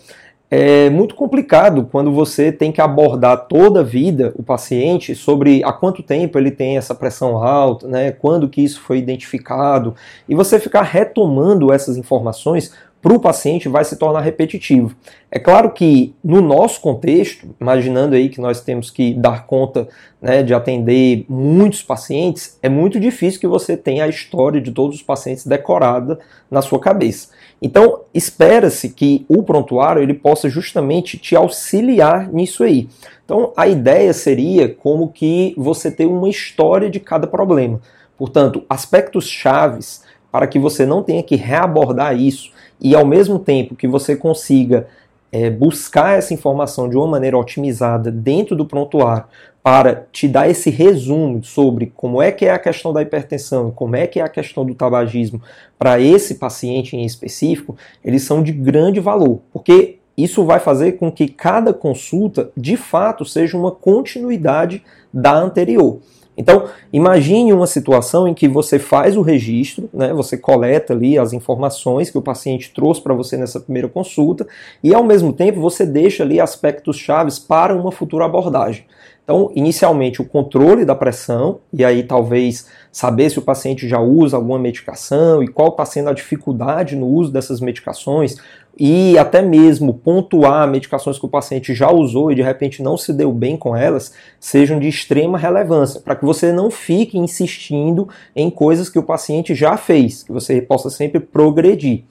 é 0.51 0.89
muito 0.89 1.15
complicado 1.15 1.87
quando 1.91 2.11
você 2.11 2.51
tem 2.51 2.71
que 2.71 2.81
abordar 2.81 3.47
toda 3.47 3.81
a 3.81 3.83
vida 3.83 4.33
o 4.35 4.41
paciente 4.41 5.13
sobre 5.13 5.63
há 5.63 5.71
quanto 5.71 6.01
tempo 6.01 6.37
ele 6.39 6.49
tem 6.49 6.75
essa 6.75 6.95
pressão 6.95 7.37
alta, 7.37 7.87
né, 7.87 8.11
quando 8.11 8.49
que 8.49 8.61
isso 8.61 8.81
foi 8.81 8.97
identificado, 8.97 9.93
e 10.27 10.33
você 10.33 10.59
ficar 10.59 10.81
retomando 10.81 11.71
essas 11.71 11.97
informações 11.97 12.73
para 13.01 13.13
o 13.13 13.19
paciente 13.19 13.69
vai 13.69 13.85
se 13.85 13.95
tornar 13.95 14.19
repetitivo. 14.21 14.93
É 15.31 15.39
claro 15.39 15.71
que 15.71 16.13
no 16.23 16.41
nosso 16.41 16.81
contexto, 16.81 17.55
imaginando 17.59 18.15
aí 18.15 18.27
que 18.27 18.41
nós 18.41 18.61
temos 18.61 18.89
que 18.89 19.13
dar 19.13 19.45
conta 19.45 19.87
né, 20.21 20.43
de 20.43 20.53
atender 20.53 21.25
muitos 21.29 21.81
pacientes, 21.81 22.57
é 22.61 22.67
muito 22.67 22.99
difícil 22.99 23.39
que 23.39 23.47
você 23.47 23.77
tenha 23.77 24.03
a 24.03 24.09
história 24.09 24.59
de 24.59 24.71
todos 24.71 24.97
os 24.97 25.01
pacientes 25.01 25.47
decorada 25.47 26.19
na 26.51 26.61
sua 26.61 26.79
cabeça. 26.79 27.29
Então, 27.61 28.01
espera-se 28.13 28.89
que 28.89 29.25
o 29.29 29.43
prontuário 29.43 30.01
ele 30.01 30.13
possa 30.13 30.49
justamente 30.49 31.17
te 31.17 31.35
auxiliar 31.35 32.31
nisso 32.31 32.63
aí. 32.63 32.89
Então, 33.23 33.53
a 33.55 33.67
ideia 33.67 34.11
seria 34.13 34.67
como 34.67 35.09
que 35.09 35.53
você 35.57 35.91
ter 35.91 36.05
uma 36.05 36.29
história 36.29 36.89
de 36.89 36.99
cada 36.99 37.27
problema. 37.27 37.79
Portanto, 38.17 38.63
aspectos 38.69 39.27
chaves 39.27 40.03
para 40.31 40.47
que 40.47 40.59
você 40.59 40.85
não 40.85 41.03
tenha 41.03 41.23
que 41.23 41.35
reabordar 41.35 42.15
isso 42.15 42.51
e 42.81 42.95
ao 42.95 43.05
mesmo 43.05 43.39
tempo 43.39 43.75
que 43.75 43.87
você 43.87 44.15
consiga 44.15 44.87
é, 45.31 45.49
buscar 45.49 46.17
essa 46.17 46.33
informação 46.33 46.89
de 46.89 46.97
uma 46.97 47.07
maneira 47.07 47.37
otimizada 47.37 48.11
dentro 48.11 48.55
do 48.55 48.65
prontuário 48.65 49.25
para 49.61 50.07
te 50.11 50.27
dar 50.27 50.49
esse 50.49 50.69
resumo 50.69 51.43
sobre 51.43 51.91
como 51.95 52.21
é 52.21 52.31
que 52.31 52.45
é 52.45 52.51
a 52.51 52.59
questão 52.59 52.93
da 52.93 53.01
hipertensão, 53.01 53.71
como 53.71 53.95
é 53.95 54.07
que 54.07 54.19
é 54.19 54.23
a 54.23 54.29
questão 54.29 54.65
do 54.65 54.73
tabagismo 54.73 55.41
para 55.77 55.99
esse 55.99 56.35
paciente 56.35 56.95
em 56.95 57.05
específico, 57.05 57.77
eles 58.03 58.23
são 58.23 58.41
de 58.41 58.51
grande 58.51 58.99
valor, 58.99 59.41
porque 59.51 59.97
isso 60.17 60.43
vai 60.43 60.59
fazer 60.59 60.93
com 60.93 61.11
que 61.11 61.27
cada 61.27 61.73
consulta 61.73 62.51
de 62.55 62.75
fato 62.75 63.23
seja 63.23 63.57
uma 63.57 63.71
continuidade 63.71 64.83
da 65.13 65.33
anterior. 65.33 65.99
Então, 66.39 66.69
imagine 66.93 67.51
uma 67.51 67.67
situação 67.67 68.25
em 68.25 68.33
que 68.33 68.47
você 68.47 68.79
faz 68.79 69.17
o 69.17 69.21
registro, 69.21 69.89
né, 69.93 70.13
você 70.13 70.37
coleta 70.37 70.93
ali 70.93 71.19
as 71.19 71.33
informações 71.33 72.09
que 72.09 72.17
o 72.17 72.21
paciente 72.21 72.71
trouxe 72.73 73.01
para 73.01 73.13
você 73.13 73.35
nessa 73.35 73.59
primeira 73.59 73.89
consulta 73.89 74.47
e, 74.81 74.95
ao 74.95 75.03
mesmo 75.03 75.33
tempo, 75.33 75.59
você 75.59 75.85
deixa 75.85 76.23
ali 76.23 76.39
aspectos 76.39 76.95
chaves 76.95 77.37
para 77.37 77.75
uma 77.75 77.91
futura 77.91 78.23
abordagem. 78.23 78.85
Então, 79.21 79.51
inicialmente, 79.53 80.21
o 80.21 80.25
controle 80.25 80.85
da 80.85 80.95
pressão, 80.95 81.59
e 81.73 81.83
aí 81.83 82.03
talvez 82.03 82.67
saber 82.89 83.29
se 83.29 83.37
o 83.37 83.41
paciente 83.41 83.85
já 83.85 83.99
usa 83.99 84.37
alguma 84.37 84.57
medicação 84.57 85.43
e 85.43 85.47
qual 85.47 85.67
está 85.67 85.85
sendo 85.85 86.09
a 86.09 86.13
dificuldade 86.13 86.95
no 86.95 87.05
uso 87.05 87.33
dessas 87.33 87.59
medicações, 87.59 88.37
e 88.79 89.17
até 89.17 89.41
mesmo 89.41 89.93
pontuar 89.93 90.65
medicações 90.67 91.19
que 91.19 91.25
o 91.25 91.29
paciente 91.29 91.73
já 91.75 91.91
usou 91.91 92.31
e 92.31 92.35
de 92.35 92.41
repente 92.41 92.81
não 92.81 92.95
se 92.95 93.11
deu 93.11 93.33
bem 93.33 93.57
com 93.57 93.75
elas, 93.75 94.13
sejam 94.39 94.79
de 94.79 94.87
extrema 94.87 95.37
relevância, 95.37 95.99
para 95.99 96.15
que 96.15 96.23
você 96.23 96.53
não 96.53 96.71
fique 96.71 97.17
insistindo 97.17 98.07
em 98.33 98.49
coisas 98.49 98.87
que 98.87 98.97
o 98.97 99.03
paciente 99.03 99.53
já 99.53 99.75
fez, 99.75 100.23
que 100.23 100.31
você 100.31 100.61
possa 100.61 100.89
sempre 100.89 101.19
progredir. 101.19 102.05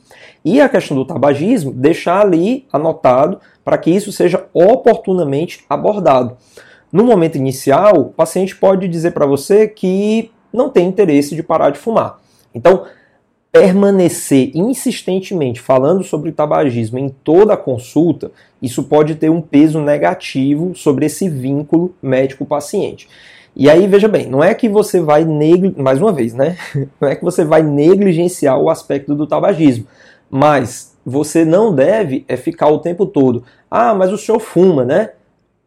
E 0.45 0.61
a 0.61 0.69
questão 0.69 0.97
do 0.97 1.07
tabagismo, 1.07 1.73
deixar 1.73 2.21
ali 2.21 2.67
anotado 2.71 3.41
para 3.65 3.79
que 3.79 3.91
isso 3.91 4.13
seja 4.13 4.47
oportunamente 4.53 5.65
abordado. 5.71 6.37
No 6.93 7.05
momento 7.05 7.37
inicial, 7.37 7.99
o 7.99 8.05
paciente 8.13 8.55
pode 8.55 8.89
dizer 8.89 9.13
para 9.13 9.27
você 9.27 9.67
que 9.67 10.31
não 10.53 10.69
tem 10.69 10.87
interesse 10.87 11.35
de 11.35 11.43
parar 11.43 11.71
de 11.71 11.79
fumar. 11.79 12.19
Então, 12.55 12.85
permanecer 13.51 14.51
insistentemente 14.55 15.61
falando 15.61 16.05
sobre 16.05 16.33
tabagismo 16.33 16.99
em 16.99 17.09
toda 17.09 17.55
a 17.55 17.57
consulta, 17.57 18.31
isso 18.61 18.83
pode 18.85 19.15
ter 19.15 19.31
um 19.31 19.41
peso 19.41 19.81
negativo 19.81 20.75
sobre 20.75 21.07
esse 21.07 21.29
vínculo 21.29 21.95
médico-paciente. 22.03 23.09
E 23.57 23.69
aí, 23.69 23.87
veja 23.87 24.07
bem, 24.07 24.29
não 24.29 24.45
é 24.45 24.55
que 24.55 24.69
você 24.69 25.01
vai 25.01 25.25
negli... 25.25 25.75
mais 25.77 26.01
uma 26.01 26.13
vez, 26.13 26.33
né? 26.33 26.57
Não 27.01 27.09
é 27.09 27.17
que 27.17 27.25
você 27.25 27.45
vai 27.45 27.63
negligenciar 27.63 28.59
o 28.59 28.71
aspecto 28.71 29.15
do 29.17 29.27
tabagismo, 29.27 29.87
mas 30.31 30.97
você 31.05 31.45
não 31.45 31.75
deve 31.75 32.25
é 32.29 32.37
ficar 32.37 32.69
o 32.69 32.79
tempo 32.79 33.07
todo, 33.07 33.43
ah, 33.71 33.95
mas 33.95 34.13
o 34.13 34.19
senhor 34.19 34.39
fuma, 34.39 34.85
né? 34.85 35.11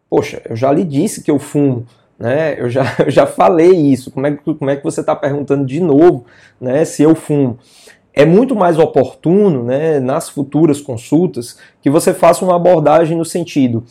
Poxa, 0.10 0.42
eu 0.48 0.56
já 0.56 0.72
lhe 0.72 0.84
disse 0.84 1.24
que 1.24 1.32
eu 1.32 1.40
fumo, 1.40 1.86
né? 2.22 2.56
Eu 2.58 2.70
já, 2.70 2.96
eu 3.04 3.10
já 3.10 3.26
falei 3.26 3.72
isso. 3.72 4.12
Como 4.12 4.28
é, 4.28 4.32
que, 4.32 4.54
como 4.54 4.70
é 4.70 4.76
que 4.76 4.84
você 4.84 5.02
está 5.02 5.16
perguntando 5.16 5.66
de 5.66 5.82
novo, 5.82 6.26
né? 6.60 6.86
Se 6.86 7.02
eu 7.02 7.16
fumo? 7.16 7.58
É 8.14 8.26
muito 8.26 8.54
mais 8.56 8.78
oportuno, 8.78 9.64
né, 9.64 9.98
nas 9.98 10.28
futuras 10.28 10.82
consultas, 10.82 11.58
que 11.82 11.90
você 11.90 12.14
faça 12.14 12.44
uma 12.44 12.58
abordagem 12.58 13.18
no 13.18 13.24
sentido: 13.24 13.84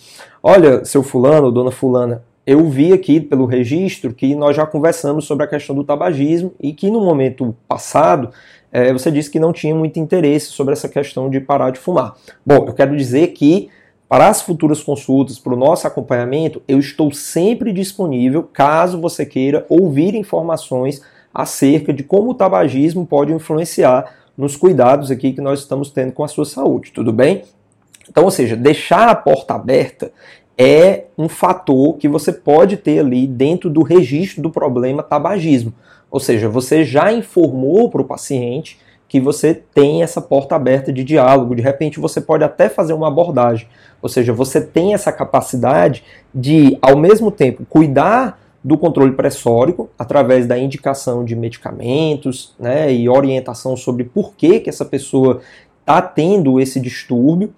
olha, 0.42 0.84
seu 0.84 1.02
fulano, 1.02 1.50
dona 1.50 1.70
fulana, 1.70 2.22
eu 2.46 2.68
vi 2.68 2.92
aqui 2.92 3.18
pelo 3.18 3.46
registro 3.46 4.12
que 4.12 4.34
nós 4.34 4.54
já 4.54 4.66
conversamos 4.66 5.24
sobre 5.24 5.44
a 5.44 5.48
questão 5.48 5.74
do 5.74 5.84
tabagismo 5.84 6.52
e 6.60 6.72
que 6.72 6.90
no 6.90 7.00
momento 7.00 7.56
passado 7.66 8.30
é, 8.70 8.92
você 8.92 9.10
disse 9.10 9.30
que 9.30 9.40
não 9.40 9.52
tinha 9.52 9.74
muito 9.74 9.98
interesse 9.98 10.46
sobre 10.46 10.74
essa 10.74 10.88
questão 10.88 11.30
de 11.30 11.40
parar 11.40 11.70
de 11.70 11.78
fumar. 11.78 12.14
Bom, 12.44 12.66
eu 12.68 12.74
quero 12.74 12.94
dizer 12.94 13.28
que 13.28 13.70
para 14.10 14.26
as 14.26 14.42
futuras 14.42 14.82
consultas, 14.82 15.38
para 15.38 15.54
o 15.54 15.56
nosso 15.56 15.86
acompanhamento, 15.86 16.60
eu 16.66 16.80
estou 16.80 17.12
sempre 17.12 17.72
disponível 17.72 18.42
caso 18.42 19.00
você 19.00 19.24
queira 19.24 19.64
ouvir 19.68 20.16
informações 20.16 21.00
acerca 21.32 21.92
de 21.92 22.02
como 22.02 22.32
o 22.32 22.34
tabagismo 22.34 23.06
pode 23.06 23.32
influenciar 23.32 24.12
nos 24.36 24.56
cuidados 24.56 25.12
aqui 25.12 25.32
que 25.32 25.40
nós 25.40 25.60
estamos 25.60 25.92
tendo 25.92 26.10
com 26.10 26.24
a 26.24 26.28
sua 26.28 26.44
saúde, 26.44 26.90
tudo 26.90 27.12
bem? 27.12 27.44
Então, 28.08 28.24
ou 28.24 28.32
seja, 28.32 28.56
deixar 28.56 29.08
a 29.08 29.14
porta 29.14 29.54
aberta 29.54 30.10
é 30.58 31.04
um 31.16 31.28
fator 31.28 31.96
que 31.96 32.08
você 32.08 32.32
pode 32.32 32.78
ter 32.78 32.98
ali 32.98 33.28
dentro 33.28 33.70
do 33.70 33.84
registro 33.84 34.42
do 34.42 34.50
problema 34.50 35.04
tabagismo. 35.04 35.72
Ou 36.10 36.18
seja, 36.18 36.48
você 36.48 36.82
já 36.82 37.12
informou 37.12 37.88
para 37.88 38.02
o 38.02 38.04
paciente 38.04 38.76
que 39.10 39.18
você 39.18 39.52
tem 39.52 40.04
essa 40.04 40.20
porta 40.20 40.54
aberta 40.54 40.92
de 40.92 41.02
diálogo. 41.02 41.56
De 41.56 41.60
repente, 41.60 41.98
você 41.98 42.20
pode 42.20 42.44
até 42.44 42.68
fazer 42.68 42.92
uma 42.92 43.08
abordagem. 43.08 43.66
Ou 44.00 44.08
seja, 44.08 44.32
você 44.32 44.60
tem 44.60 44.94
essa 44.94 45.10
capacidade 45.10 46.04
de, 46.32 46.78
ao 46.80 46.96
mesmo 46.96 47.28
tempo, 47.32 47.66
cuidar 47.68 48.40
do 48.62 48.78
controle 48.78 49.10
pressórico 49.10 49.90
através 49.98 50.46
da 50.46 50.56
indicação 50.56 51.24
de 51.24 51.34
medicamentos 51.34 52.54
né, 52.56 52.94
e 52.94 53.08
orientação 53.08 53.76
sobre 53.76 54.04
por 54.04 54.34
que, 54.36 54.60
que 54.60 54.70
essa 54.70 54.84
pessoa 54.84 55.40
está 55.80 56.00
tendo 56.00 56.60
esse 56.60 56.78
distúrbio 56.78 57.52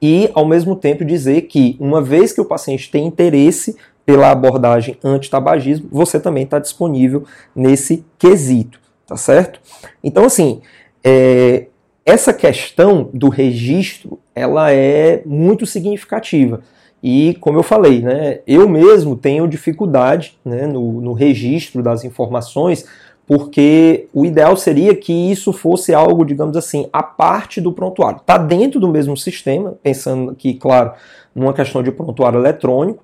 e, 0.00 0.30
ao 0.32 0.46
mesmo 0.46 0.74
tempo, 0.74 1.04
dizer 1.04 1.42
que, 1.42 1.76
uma 1.78 2.00
vez 2.00 2.32
que 2.32 2.40
o 2.40 2.44
paciente 2.46 2.90
tem 2.90 3.06
interesse 3.06 3.76
pela 4.06 4.30
abordagem 4.30 4.96
anti-tabagismo, 5.04 5.88
você 5.92 6.18
também 6.18 6.44
está 6.44 6.58
disponível 6.58 7.24
nesse 7.54 8.02
quesito, 8.18 8.80
tá 9.10 9.16
certo? 9.16 9.60
Então, 10.04 10.24
assim, 10.24 10.62
é, 11.02 11.66
essa 12.06 12.32
questão 12.32 13.10
do 13.12 13.28
registro, 13.28 14.20
ela 14.32 14.70
é 14.72 15.20
muito 15.26 15.66
significativa. 15.66 16.60
E, 17.02 17.36
como 17.40 17.58
eu 17.58 17.64
falei, 17.64 18.02
né, 18.02 18.38
eu 18.46 18.68
mesmo 18.68 19.16
tenho 19.16 19.48
dificuldade 19.48 20.38
né, 20.44 20.64
no, 20.64 21.00
no 21.00 21.12
registro 21.12 21.82
das 21.82 22.04
informações, 22.04 22.86
porque 23.26 24.06
o 24.14 24.24
ideal 24.24 24.56
seria 24.56 24.94
que 24.94 25.12
isso 25.12 25.52
fosse 25.52 25.92
algo, 25.92 26.24
digamos 26.24 26.56
assim, 26.56 26.88
a 26.92 27.02
parte 27.02 27.60
do 27.60 27.72
prontuário. 27.72 28.18
Está 28.18 28.38
dentro 28.38 28.78
do 28.78 28.86
mesmo 28.86 29.16
sistema, 29.16 29.74
pensando 29.82 30.36
que, 30.36 30.54
claro, 30.54 30.92
numa 31.34 31.52
questão 31.52 31.82
de 31.82 31.90
prontuário 31.90 32.38
eletrônico, 32.38 33.02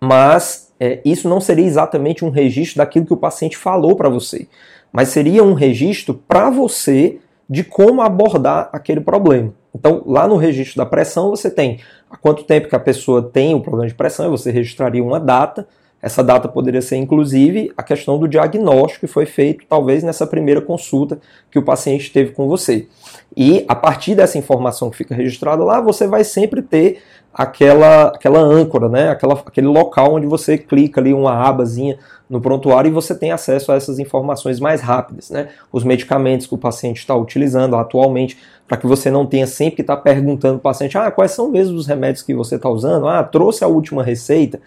mas 0.00 0.72
é, 0.80 0.98
isso 1.04 1.28
não 1.28 1.40
seria 1.42 1.66
exatamente 1.66 2.24
um 2.24 2.30
registro 2.30 2.78
daquilo 2.78 3.04
que 3.04 3.12
o 3.12 3.18
paciente 3.18 3.54
falou 3.54 3.94
para 3.94 4.08
você, 4.08 4.48
mas 4.92 5.08
seria 5.08 5.42
um 5.42 5.54
registro 5.54 6.14
para 6.14 6.50
você 6.50 7.18
de 7.48 7.64
como 7.64 8.00
abordar 8.00 8.68
aquele 8.72 9.00
problema. 9.00 9.52
Então, 9.74 10.02
lá 10.06 10.26
no 10.26 10.36
registro 10.36 10.78
da 10.78 10.86
pressão, 10.86 11.30
você 11.30 11.50
tem 11.50 11.80
há 12.10 12.16
quanto 12.16 12.44
tempo 12.44 12.68
que 12.68 12.76
a 12.76 12.80
pessoa 12.80 13.22
tem 13.22 13.54
o 13.54 13.60
problema 13.60 13.88
de 13.88 13.94
pressão, 13.94 14.26
e 14.26 14.30
você 14.30 14.50
registraria 14.50 15.02
uma 15.02 15.20
data, 15.20 15.66
essa 16.02 16.24
data 16.24 16.48
poderia 16.48 16.80
ser, 16.80 16.96
inclusive, 16.96 17.72
a 17.76 17.82
questão 17.82 18.18
do 18.18 18.26
diagnóstico 18.26 19.06
que 19.06 19.12
foi 19.12 19.26
feito, 19.26 19.64
talvez, 19.68 20.02
nessa 20.02 20.26
primeira 20.26 20.60
consulta 20.60 21.18
que 21.50 21.58
o 21.58 21.62
paciente 21.62 22.10
teve 22.10 22.32
com 22.32 22.48
você. 22.48 22.88
E, 23.36 23.64
a 23.68 23.74
partir 23.74 24.14
dessa 24.14 24.38
informação 24.38 24.90
que 24.90 24.96
fica 24.96 25.14
registrada 25.14 25.62
lá, 25.62 25.80
você 25.80 26.06
vai 26.06 26.24
sempre 26.24 26.62
ter 26.62 27.02
aquela, 27.32 28.08
aquela 28.08 28.40
âncora, 28.40 28.88
né? 28.88 29.08
aquela, 29.08 29.34
aquele 29.34 29.66
local 29.66 30.14
onde 30.14 30.26
você 30.26 30.58
clica 30.58 31.00
ali 31.00 31.12
uma 31.12 31.32
abazinha 31.32 31.98
no 32.28 32.40
prontuário 32.40 32.88
e 32.88 32.92
você 32.92 33.14
tem 33.14 33.32
acesso 33.32 33.72
a 33.72 33.76
essas 33.76 33.98
informações 33.98 34.60
mais 34.60 34.80
rápidas. 34.80 35.30
Né? 35.30 35.48
Os 35.72 35.84
medicamentos 35.84 36.46
que 36.46 36.54
o 36.54 36.58
paciente 36.58 36.98
está 36.98 37.14
utilizando 37.14 37.76
atualmente, 37.76 38.38
para 38.66 38.76
que 38.76 38.86
você 38.86 39.10
não 39.10 39.26
tenha 39.26 39.48
sempre 39.48 39.76
que 39.76 39.82
estar 39.82 39.96
tá 39.96 40.02
perguntando 40.02 40.60
para 40.60 40.70
o 40.70 40.72
paciente, 40.72 40.96
ah, 40.96 41.10
quais 41.10 41.32
são 41.32 41.50
mesmo 41.50 41.76
os 41.76 41.86
remédios 41.86 42.22
que 42.22 42.32
você 42.32 42.54
está 42.54 42.68
usando? 42.68 43.08
Ah, 43.08 43.22
trouxe 43.24 43.64
a 43.64 43.68
última 43.68 44.02
receita. 44.02 44.60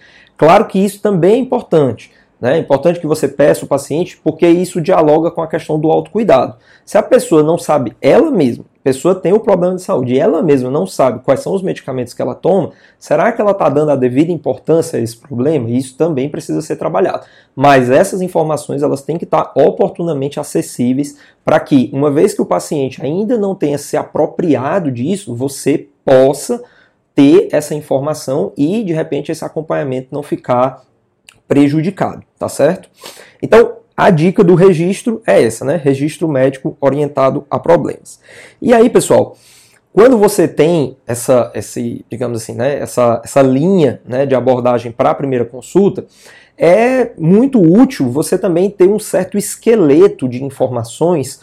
Claro 0.43 0.65
que 0.65 0.77
isso 0.77 1.01
também 1.01 1.35
é 1.35 1.37
importante. 1.37 2.11
Né? 2.41 2.57
É 2.57 2.59
importante 2.59 2.99
que 2.99 3.07
você 3.07 3.29
peça 3.29 3.63
o 3.63 3.67
paciente, 3.67 4.19
porque 4.21 4.45
isso 4.45 4.81
dialoga 4.81 5.31
com 5.31 5.41
a 5.41 5.47
questão 5.47 5.79
do 5.79 5.89
autocuidado. 5.89 6.57
Se 6.83 6.97
a 6.97 7.01
pessoa 7.01 7.41
não 7.41 7.57
sabe 7.57 7.95
ela 8.01 8.29
mesma, 8.29 8.65
a 8.75 8.83
pessoa 8.83 9.15
tem 9.15 9.31
o 9.31 9.37
um 9.37 9.39
problema 9.39 9.75
de 9.75 9.81
saúde 9.81 10.15
e 10.15 10.19
ela 10.19 10.43
mesma 10.43 10.69
não 10.69 10.85
sabe 10.85 11.23
quais 11.23 11.39
são 11.39 11.53
os 11.53 11.61
medicamentos 11.61 12.13
que 12.13 12.21
ela 12.21 12.35
toma, 12.35 12.71
será 12.99 13.31
que 13.31 13.39
ela 13.39 13.51
está 13.51 13.69
dando 13.69 13.91
a 13.91 13.95
devida 13.95 14.33
importância 14.33 14.99
a 14.99 15.01
esse 15.01 15.15
problema? 15.15 15.69
Isso 15.69 15.95
também 15.95 16.27
precisa 16.27 16.61
ser 16.61 16.75
trabalhado. 16.75 17.25
Mas 17.55 17.89
essas 17.89 18.21
informações 18.21 18.83
elas 18.83 19.01
têm 19.01 19.17
que 19.17 19.23
estar 19.23 19.53
oportunamente 19.55 20.41
acessíveis 20.41 21.17
para 21.45 21.57
que, 21.57 21.89
uma 21.93 22.11
vez 22.11 22.33
que 22.33 22.41
o 22.41 22.45
paciente 22.45 23.01
ainda 23.01 23.37
não 23.37 23.55
tenha 23.55 23.77
se 23.77 23.95
apropriado 23.95 24.91
disso, 24.91 25.33
você 25.33 25.87
possa 26.03 26.61
ter 27.15 27.49
essa 27.51 27.75
informação 27.75 28.51
e 28.57 28.83
de 28.83 28.93
repente 28.93 29.31
esse 29.31 29.45
acompanhamento 29.45 30.09
não 30.11 30.23
ficar 30.23 30.83
prejudicado, 31.47 32.23
tá 32.37 32.49
certo? 32.49 32.89
Então, 33.41 33.77
a 33.95 34.09
dica 34.09 34.43
do 34.43 34.55
registro 34.55 35.21
é 35.25 35.43
essa, 35.43 35.63
né? 35.63 35.79
Registro 35.81 36.27
médico 36.27 36.75
orientado 36.81 37.45
a 37.49 37.59
problemas. 37.59 38.19
E 38.59 38.73
aí, 38.73 38.89
pessoal, 38.89 39.37
quando 39.93 40.17
você 40.17 40.47
tem 40.47 40.97
essa, 41.05 41.51
esse, 41.53 42.03
digamos 42.09 42.41
assim, 42.41 42.55
né, 42.55 42.79
essa, 42.79 43.21
essa 43.23 43.41
linha 43.43 44.01
né, 44.03 44.25
de 44.25 44.33
abordagem 44.33 44.91
para 44.91 45.11
a 45.11 45.15
primeira 45.15 45.45
consulta, 45.45 46.05
é 46.57 47.11
muito 47.17 47.61
útil 47.61 48.09
você 48.09 48.37
também 48.37 48.71
ter 48.71 48.87
um 48.87 48.97
certo 48.97 49.37
esqueleto 49.37 50.27
de 50.27 50.43
informações 50.43 51.39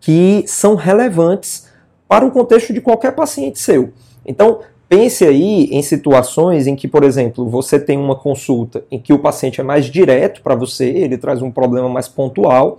que 0.00 0.42
são 0.48 0.74
relevantes 0.74 1.68
para 2.08 2.26
o 2.26 2.30
contexto 2.32 2.72
de 2.72 2.80
qualquer 2.80 3.12
paciente 3.12 3.60
seu. 3.60 3.92
Então, 4.26 4.60
Pense 4.92 5.24
aí 5.24 5.70
em 5.70 5.80
situações 5.80 6.66
em 6.66 6.76
que, 6.76 6.86
por 6.86 7.02
exemplo, 7.02 7.48
você 7.48 7.80
tem 7.80 7.96
uma 7.96 8.14
consulta 8.14 8.84
em 8.90 8.98
que 8.98 9.10
o 9.10 9.18
paciente 9.18 9.58
é 9.58 9.64
mais 9.64 9.86
direto 9.86 10.42
para 10.42 10.54
você, 10.54 10.84
ele 10.84 11.16
traz 11.16 11.40
um 11.40 11.50
problema 11.50 11.88
mais 11.88 12.08
pontual, 12.08 12.78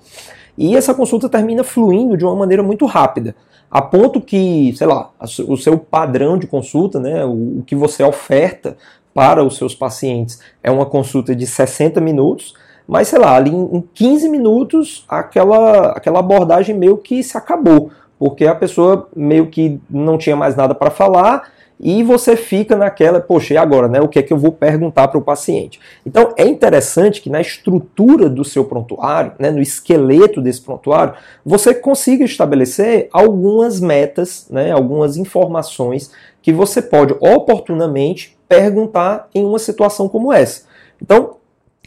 e 0.55 0.75
essa 0.75 0.93
consulta 0.93 1.27
termina 1.27 1.63
fluindo 1.63 2.15
de 2.15 2.23
uma 2.23 2.35
maneira 2.35 2.61
muito 2.61 2.85
rápida, 2.85 3.35
a 3.67 3.81
ponto 3.81 4.21
que, 4.21 4.71
sei 4.75 4.85
lá, 4.85 5.09
o 5.47 5.57
seu 5.57 5.75
padrão 5.75 6.37
de 6.37 6.45
consulta, 6.45 6.99
né, 6.99 7.25
o 7.25 7.63
que 7.65 7.75
você 7.75 8.03
oferta 8.03 8.77
para 9.11 9.43
os 9.43 9.57
seus 9.57 9.73
pacientes 9.73 10.39
é 10.61 10.69
uma 10.69 10.85
consulta 10.85 11.35
de 11.35 11.47
60 11.47 11.99
minutos, 11.99 12.53
mas 12.87 13.07
sei 13.07 13.17
lá, 13.17 13.35
ali 13.35 13.49
em 13.49 13.83
15 13.91 14.29
minutos 14.29 15.03
aquela, 15.09 15.93
aquela 15.93 16.19
abordagem 16.19 16.77
meio 16.77 16.95
que 16.95 17.23
se 17.23 17.35
acabou, 17.35 17.89
porque 18.19 18.45
a 18.45 18.53
pessoa 18.53 19.09
meio 19.15 19.47
que 19.47 19.81
não 19.89 20.15
tinha 20.15 20.35
mais 20.35 20.55
nada 20.55 20.75
para 20.75 20.91
falar 20.91 21.51
e 21.85 22.01
você 22.01 22.37
fica 22.37 22.77
naquela, 22.77 23.19
poxa, 23.19 23.53
e 23.53 23.57
agora, 23.57 23.89
né? 23.89 23.99
O 23.99 24.07
que 24.07 24.17
é 24.17 24.23
que 24.23 24.31
eu 24.31 24.37
vou 24.37 24.53
perguntar 24.53 25.09
para 25.09 25.17
o 25.17 25.21
paciente? 25.21 25.81
Então 26.05 26.33
é 26.37 26.47
interessante 26.47 27.21
que 27.21 27.29
na 27.29 27.41
estrutura 27.41 28.29
do 28.29 28.45
seu 28.45 28.63
prontuário, 28.63 29.33
né, 29.37 29.51
no 29.51 29.59
esqueleto 29.59 30.41
desse 30.41 30.61
prontuário, 30.61 31.15
você 31.45 31.73
consiga 31.73 32.23
estabelecer 32.23 33.09
algumas 33.11 33.81
metas, 33.81 34.47
né, 34.49 34.71
algumas 34.71 35.17
informações 35.17 36.09
que 36.41 36.53
você 36.53 36.81
pode 36.81 37.15
oportunamente 37.19 38.37
perguntar 38.47 39.27
em 39.35 39.43
uma 39.43 39.59
situação 39.59 40.07
como 40.07 40.31
essa. 40.31 40.63
Então, 41.01 41.35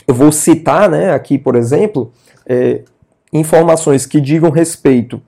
eu 0.06 0.14
vou 0.14 0.30
citar 0.30 0.90
né, 0.90 1.10
aqui, 1.12 1.38
por 1.38 1.56
exemplo, 1.56 2.12
é, 2.46 2.82
informações 3.32 4.04
que 4.04 4.20
digam 4.20 4.50
respeito 4.50 5.22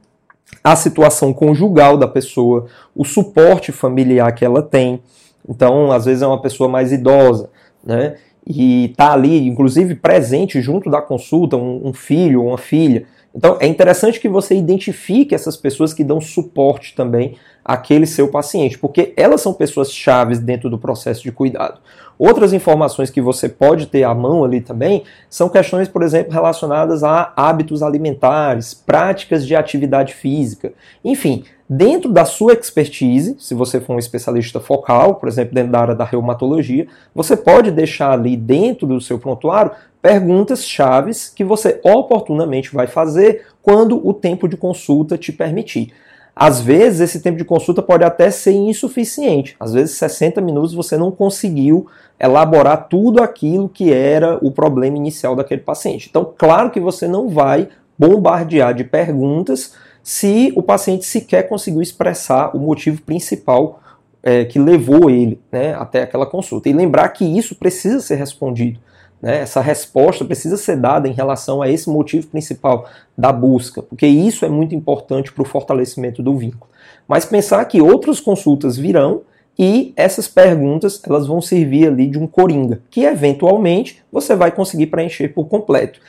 a 0.62 0.76
situação 0.76 1.32
conjugal 1.32 1.96
da 1.96 2.08
pessoa, 2.08 2.66
o 2.94 3.04
suporte 3.04 3.72
familiar 3.72 4.32
que 4.32 4.44
ela 4.44 4.62
tem. 4.62 5.00
Então, 5.48 5.90
às 5.92 6.04
vezes 6.04 6.22
é 6.22 6.26
uma 6.26 6.40
pessoa 6.40 6.68
mais 6.68 6.92
idosa, 6.92 7.50
né? 7.84 8.16
E 8.46 8.86
está 8.86 9.12
ali, 9.12 9.46
inclusive, 9.46 9.94
presente 9.94 10.60
junto 10.60 10.90
da 10.90 11.02
consulta, 11.02 11.56
um, 11.56 11.88
um 11.88 11.92
filho 11.92 12.42
ou 12.42 12.48
uma 12.48 12.58
filha. 12.58 13.04
Então, 13.38 13.56
é 13.60 13.68
interessante 13.68 14.18
que 14.18 14.28
você 14.28 14.56
identifique 14.56 15.32
essas 15.32 15.56
pessoas 15.56 15.94
que 15.94 16.02
dão 16.02 16.20
suporte 16.20 16.92
também 16.96 17.36
àquele 17.64 18.04
seu 18.04 18.26
paciente, 18.26 18.76
porque 18.76 19.14
elas 19.16 19.40
são 19.40 19.54
pessoas 19.54 19.92
chaves 19.92 20.40
dentro 20.40 20.68
do 20.68 20.76
processo 20.76 21.22
de 21.22 21.30
cuidado. 21.30 21.78
Outras 22.18 22.52
informações 22.52 23.10
que 23.10 23.20
você 23.20 23.48
pode 23.48 23.86
ter 23.86 24.02
à 24.02 24.12
mão 24.12 24.42
ali 24.42 24.60
também 24.60 25.04
são 25.30 25.48
questões, 25.48 25.86
por 25.86 26.02
exemplo, 26.02 26.32
relacionadas 26.32 27.04
a 27.04 27.32
hábitos 27.36 27.80
alimentares, 27.80 28.74
práticas 28.74 29.46
de 29.46 29.54
atividade 29.54 30.14
física. 30.14 30.72
Enfim, 31.04 31.44
dentro 31.70 32.10
da 32.10 32.24
sua 32.24 32.54
expertise, 32.54 33.36
se 33.38 33.54
você 33.54 33.80
for 33.80 33.94
um 33.94 33.98
especialista 34.00 34.58
focal, 34.58 35.14
por 35.14 35.28
exemplo, 35.28 35.54
dentro 35.54 35.70
da 35.70 35.80
área 35.80 35.94
da 35.94 36.04
reumatologia, 36.04 36.88
você 37.14 37.36
pode 37.36 37.70
deixar 37.70 38.10
ali 38.10 38.36
dentro 38.36 38.84
do 38.84 39.00
seu 39.00 39.16
prontuário 39.16 39.70
perguntas 40.00 40.64
chaves 40.64 41.28
que 41.28 41.44
você 41.44 41.80
oportunamente 41.82 42.72
vai 42.72 42.86
fazer 42.86 43.46
quando 43.62 44.06
o 44.06 44.14
tempo 44.14 44.48
de 44.48 44.56
consulta 44.56 45.18
te 45.18 45.32
permitir. 45.32 45.92
Às 46.34 46.60
vezes, 46.60 47.00
esse 47.00 47.20
tempo 47.20 47.36
de 47.36 47.44
consulta 47.44 47.82
pode 47.82 48.04
até 48.04 48.30
ser 48.30 48.52
insuficiente. 48.52 49.56
Às 49.58 49.72
vezes, 49.72 49.98
60 49.98 50.40
minutos 50.40 50.72
você 50.72 50.96
não 50.96 51.10
conseguiu 51.10 51.88
elaborar 52.18 52.86
tudo 52.88 53.20
aquilo 53.20 53.68
que 53.68 53.92
era 53.92 54.38
o 54.40 54.52
problema 54.52 54.96
inicial 54.96 55.34
daquele 55.34 55.62
paciente. 55.62 56.06
Então, 56.08 56.32
claro 56.38 56.70
que 56.70 56.78
você 56.78 57.08
não 57.08 57.28
vai 57.28 57.68
bombardear 57.98 58.72
de 58.72 58.84
perguntas 58.84 59.74
se 60.00 60.52
o 60.54 60.62
paciente 60.62 61.04
sequer 61.04 61.48
conseguiu 61.48 61.82
expressar 61.82 62.56
o 62.56 62.60
motivo 62.60 63.02
principal 63.02 63.80
é, 64.22 64.44
que 64.44 64.60
levou 64.60 65.10
ele 65.10 65.40
né, 65.50 65.74
até 65.74 66.02
aquela 66.02 66.24
consulta. 66.24 66.68
E 66.68 66.72
lembrar 66.72 67.08
que 67.08 67.24
isso 67.24 67.56
precisa 67.56 68.00
ser 68.00 68.14
respondido. 68.14 68.78
Né? 69.20 69.40
Essa 69.40 69.60
resposta 69.60 70.24
precisa 70.24 70.56
ser 70.56 70.76
dada 70.76 71.08
em 71.08 71.12
relação 71.12 71.60
a 71.60 71.68
esse 71.68 71.90
motivo 71.90 72.26
principal 72.28 72.88
da 73.16 73.32
busca, 73.32 73.82
porque 73.82 74.06
isso 74.06 74.44
é 74.44 74.48
muito 74.48 74.74
importante 74.74 75.32
para 75.32 75.42
o 75.42 75.46
fortalecimento 75.46 76.22
do 76.22 76.36
vínculo. 76.36 76.70
Mas 77.06 77.24
pensar 77.24 77.64
que 77.64 77.80
outras 77.80 78.20
consultas 78.20 78.76
virão 78.76 79.22
e 79.58 79.92
essas 79.96 80.28
perguntas 80.28 81.02
elas 81.04 81.26
vão 81.26 81.40
servir 81.40 81.88
ali 81.88 82.06
de 82.06 82.18
um 82.18 82.26
coringa, 82.26 82.80
que 82.90 83.04
eventualmente 83.04 84.02
você 84.12 84.36
vai 84.36 84.52
conseguir 84.52 84.86
preencher 84.86 85.28
por 85.28 85.46
completo. 85.46 86.00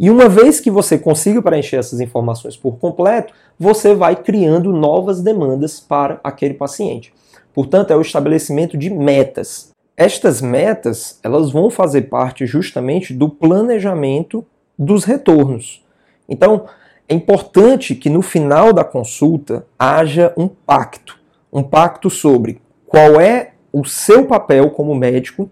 E 0.00 0.10
uma 0.10 0.28
vez 0.28 0.60
que 0.60 0.70
você 0.70 0.96
consiga 0.96 1.42
preencher 1.42 1.76
essas 1.76 2.00
informações 2.00 2.56
por 2.56 2.78
completo, 2.78 3.32
você 3.58 3.94
vai 3.94 4.14
criando 4.14 4.72
novas 4.72 5.20
demandas 5.20 5.80
para 5.80 6.20
aquele 6.22 6.54
paciente. 6.54 7.12
Portanto, 7.52 7.92
é 7.92 7.96
o 7.96 8.00
estabelecimento 8.00 8.76
de 8.76 8.90
metas. 8.90 9.70
Estas 10.00 10.40
metas, 10.40 11.18
elas 11.24 11.50
vão 11.50 11.68
fazer 11.68 12.02
parte 12.02 12.46
justamente 12.46 13.12
do 13.12 13.28
planejamento 13.28 14.46
dos 14.78 15.02
retornos. 15.02 15.84
Então, 16.28 16.66
é 17.08 17.14
importante 17.16 17.96
que 17.96 18.08
no 18.08 18.22
final 18.22 18.72
da 18.72 18.84
consulta 18.84 19.66
haja 19.76 20.32
um 20.36 20.46
pacto, 20.46 21.18
um 21.52 21.64
pacto 21.64 22.08
sobre 22.08 22.62
qual 22.86 23.20
é 23.20 23.54
o 23.72 23.84
seu 23.84 24.24
papel 24.24 24.70
como 24.70 24.94
médico 24.94 25.50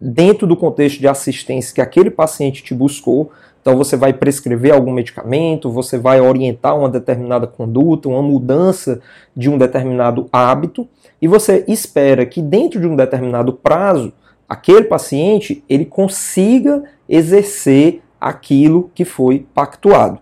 dentro 0.00 0.46
do 0.46 0.56
contexto 0.56 1.00
de 1.00 1.08
assistência 1.08 1.74
que 1.74 1.80
aquele 1.80 2.10
paciente 2.10 2.62
te 2.62 2.72
buscou. 2.72 3.32
Então 3.62 3.76
você 3.76 3.96
vai 3.96 4.12
prescrever 4.12 4.74
algum 4.74 4.92
medicamento, 4.92 5.70
você 5.70 5.96
vai 5.96 6.20
orientar 6.20 6.76
uma 6.76 6.88
determinada 6.88 7.46
conduta, 7.46 8.08
uma 8.08 8.20
mudança 8.20 9.00
de 9.36 9.48
um 9.48 9.56
determinado 9.56 10.28
hábito, 10.32 10.86
e 11.20 11.28
você 11.28 11.64
espera 11.68 12.26
que 12.26 12.42
dentro 12.42 12.80
de 12.80 12.88
um 12.88 12.96
determinado 12.96 13.52
prazo, 13.52 14.12
aquele 14.48 14.82
paciente 14.84 15.62
ele 15.68 15.84
consiga 15.84 16.82
exercer 17.08 18.02
aquilo 18.20 18.90
que 18.94 19.04
foi 19.04 19.46
pactuado. 19.54 20.18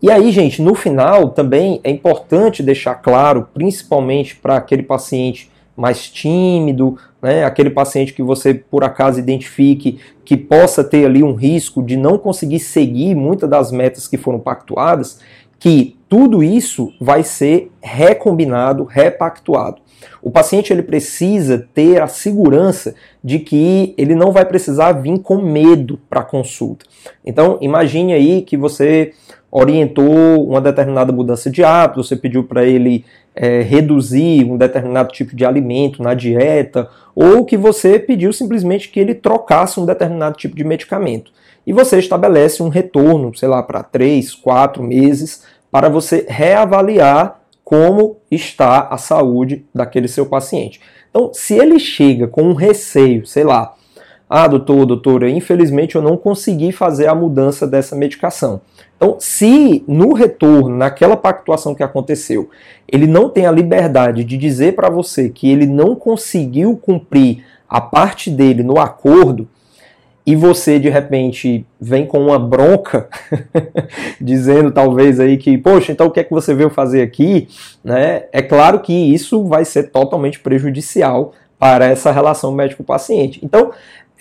E 0.00 0.10
aí, 0.10 0.30
gente, 0.30 0.62
no 0.62 0.74
final 0.74 1.30
também 1.30 1.80
é 1.82 1.90
importante 1.90 2.62
deixar 2.62 2.94
claro, 2.96 3.48
principalmente 3.52 4.36
para 4.36 4.56
aquele 4.56 4.82
paciente 4.82 5.50
mais 5.76 6.08
tímido, 6.08 6.96
né, 7.20 7.44
aquele 7.44 7.70
paciente 7.70 8.12
que 8.12 8.22
você 8.22 8.54
por 8.54 8.84
acaso 8.84 9.18
identifique 9.18 9.98
que 10.24 10.36
possa 10.36 10.84
ter 10.84 11.04
ali 11.04 11.22
um 11.22 11.34
risco 11.34 11.82
de 11.82 11.96
não 11.96 12.16
conseguir 12.16 12.60
seguir 12.60 13.14
muitas 13.14 13.48
das 13.48 13.72
metas 13.72 14.06
que 14.06 14.16
foram 14.16 14.38
pactuadas, 14.38 15.20
que 15.58 15.96
tudo 16.08 16.42
isso 16.42 16.92
vai 17.00 17.22
ser 17.22 17.70
recombinado, 17.82 18.84
repactuado. 18.84 19.82
O 20.22 20.30
paciente 20.30 20.72
ele 20.72 20.82
precisa 20.82 21.66
ter 21.72 22.00
a 22.00 22.06
segurança 22.06 22.94
de 23.22 23.38
que 23.38 23.94
ele 23.96 24.14
não 24.14 24.30
vai 24.30 24.44
precisar 24.44 24.92
vir 24.92 25.18
com 25.20 25.38
medo 25.38 25.98
para 26.08 26.20
a 26.20 26.24
consulta. 26.24 26.84
Então, 27.24 27.58
imagine 27.60 28.12
aí 28.12 28.42
que 28.42 28.56
você 28.56 29.12
orientou 29.50 30.46
uma 30.48 30.60
determinada 30.60 31.12
mudança 31.12 31.48
de 31.48 31.62
hábito, 31.62 32.02
você 32.02 32.16
pediu 32.16 32.44
para 32.44 32.64
ele 32.64 33.04
é, 33.34 33.62
reduzir 33.62 34.44
um 34.44 34.56
determinado 34.56 35.12
tipo 35.12 35.34
de 35.34 35.44
alimento 35.44 36.02
na 36.02 36.14
dieta, 36.14 36.88
ou 37.14 37.44
que 37.44 37.56
você 37.56 37.98
pediu 37.98 38.32
simplesmente 38.32 38.88
que 38.88 39.00
ele 39.00 39.14
trocasse 39.14 39.80
um 39.80 39.86
determinado 39.86 40.36
tipo 40.36 40.54
de 40.54 40.64
medicamento. 40.64 41.32
E 41.66 41.72
você 41.72 41.98
estabelece 41.98 42.62
um 42.62 42.68
retorno, 42.68 43.34
sei 43.34 43.48
lá, 43.48 43.62
para 43.62 43.82
três, 43.82 44.34
quatro 44.34 44.82
meses, 44.82 45.44
para 45.70 45.88
você 45.88 46.24
reavaliar 46.28 47.40
como 47.64 48.18
está 48.30 48.88
a 48.90 48.98
saúde 48.98 49.64
daquele 49.74 50.06
seu 50.06 50.26
paciente. 50.26 50.80
Então, 51.08 51.32
se 51.32 51.54
ele 51.54 51.78
chega 51.78 52.28
com 52.28 52.42
um 52.42 52.54
receio, 52.54 53.26
sei 53.26 53.44
lá, 53.44 53.74
ah, 54.28 54.46
doutor, 54.46 54.84
doutora, 54.84 55.30
infelizmente 55.30 55.94
eu 55.94 56.02
não 56.02 56.16
consegui 56.16 56.72
fazer 56.72 57.06
a 57.06 57.14
mudança 57.14 57.66
dessa 57.66 57.94
medicação. 57.96 58.60
Então, 58.96 59.16
se 59.18 59.84
no 59.86 60.12
retorno, 60.12 60.76
naquela 60.76 61.16
pactuação 61.16 61.74
que 61.74 61.82
aconteceu, 61.82 62.48
ele 62.86 63.06
não 63.06 63.28
tem 63.28 63.46
a 63.46 63.52
liberdade 63.52 64.24
de 64.24 64.36
dizer 64.36 64.74
para 64.74 64.88
você 64.88 65.28
que 65.28 65.50
ele 65.50 65.66
não 65.66 65.94
conseguiu 65.94 66.76
cumprir 66.76 67.44
a 67.68 67.80
parte 67.80 68.30
dele 68.30 68.62
no 68.62 68.78
acordo, 68.78 69.48
e 70.26 70.34
você 70.34 70.78
de 70.78 70.88
repente 70.88 71.66
vem 71.78 72.06
com 72.06 72.18
uma 72.18 72.38
bronca, 72.38 73.08
dizendo 74.18 74.70
talvez 74.70 75.20
aí 75.20 75.36
que, 75.36 75.58
poxa, 75.58 75.92
então 75.92 76.06
o 76.06 76.10
que 76.10 76.20
é 76.20 76.24
que 76.24 76.32
você 76.32 76.54
veio 76.54 76.70
fazer 76.70 77.02
aqui? 77.02 77.48
Né? 77.82 78.24
É 78.32 78.40
claro 78.40 78.80
que 78.80 78.92
isso 78.92 79.44
vai 79.44 79.64
ser 79.64 79.90
totalmente 79.90 80.40
prejudicial 80.40 81.32
para 81.58 81.86
essa 81.86 82.10
relação 82.10 82.52
médico-paciente. 82.52 83.40
Então, 83.42 83.70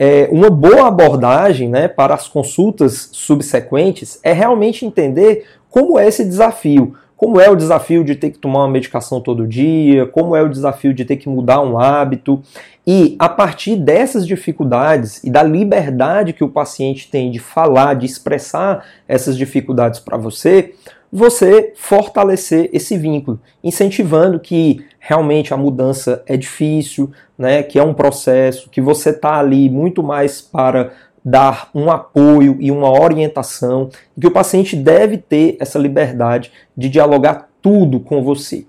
é, 0.06 0.28
uma 0.30 0.50
boa 0.50 0.89
abordagem 0.89 1.70
né, 1.70 1.88
para 1.88 2.13
as 2.13 2.28
consultas 2.28 3.08
subsequentes 3.13 4.20
é 4.22 4.34
realmente 4.34 4.86
entender 4.86 5.46
como 5.70 5.98
é 5.98 6.06
esse 6.06 6.26
desafio. 6.26 6.94
Como 7.16 7.39
é 7.39 7.50
o 7.50 7.56
desafio 7.56 8.04
de 8.04 8.13
ter 8.13 8.32
que 8.32 8.38
tomar 8.38 8.66
uma 8.66 8.68
medicação 8.68 9.22
todo 9.22 9.48
dia, 9.48 10.06
como 10.06 10.36
é 10.36 10.44
o 10.44 10.50
desafio 10.50 10.94
de 10.94 11.06
ter 11.06 11.16
que 11.16 11.30
mudar 11.30 11.62
um 11.62 11.80
hábito. 11.80 12.44
E 12.86 13.16
a 13.18 13.30
partir 13.30 13.78
dessas 13.78 14.28
dificuldades 14.28 15.24
e 15.24 15.32
da 15.32 15.42
liberdade 15.42 16.34
que 16.34 16.44
o 16.44 16.50
paciente 16.50 17.10
tem 17.10 17.32
de 17.32 17.39
falar, 17.39 17.94
de 17.94 18.06
expressar 18.06 18.84
essas 19.08 19.38
dificuldades 19.38 20.02
para 20.02 20.18
você, 20.18 20.74
você 21.15 21.73
fortalecer 21.76 22.71
esse 22.73 22.97
vínculo, 22.97 23.39
incentivando 23.63 24.39
que 24.39 24.84
realmente 24.97 25.54
a 25.54 25.58
mudança 25.58 26.23
é 26.26 26.36
difícil, 26.36 27.12
né, 27.38 27.62
que 27.62 27.78
é 27.78 27.84
um 27.84 27.93
processo, 27.93 28.67
que 28.67 28.82
você 28.82 29.12
está 29.12 29.38
ali 29.38 29.69
muito 29.69 30.02
mais 30.02 30.41
para 30.41 30.91
dar 31.23 31.69
um 31.76 31.91
apoio 31.91 32.58
e 32.60 32.71
uma 32.71 32.91
orientação, 32.91 33.89
que 34.19 34.26
o 34.26 34.32
paciente 34.32 34.76
deve 34.76 35.17
ter 35.19 35.56
essa 35.60 35.78
liberdade 35.78 36.52
de 36.76 36.89
dialogar 36.89 37.47
tudo 37.62 37.99
com 37.99 38.23
você. 38.23 38.65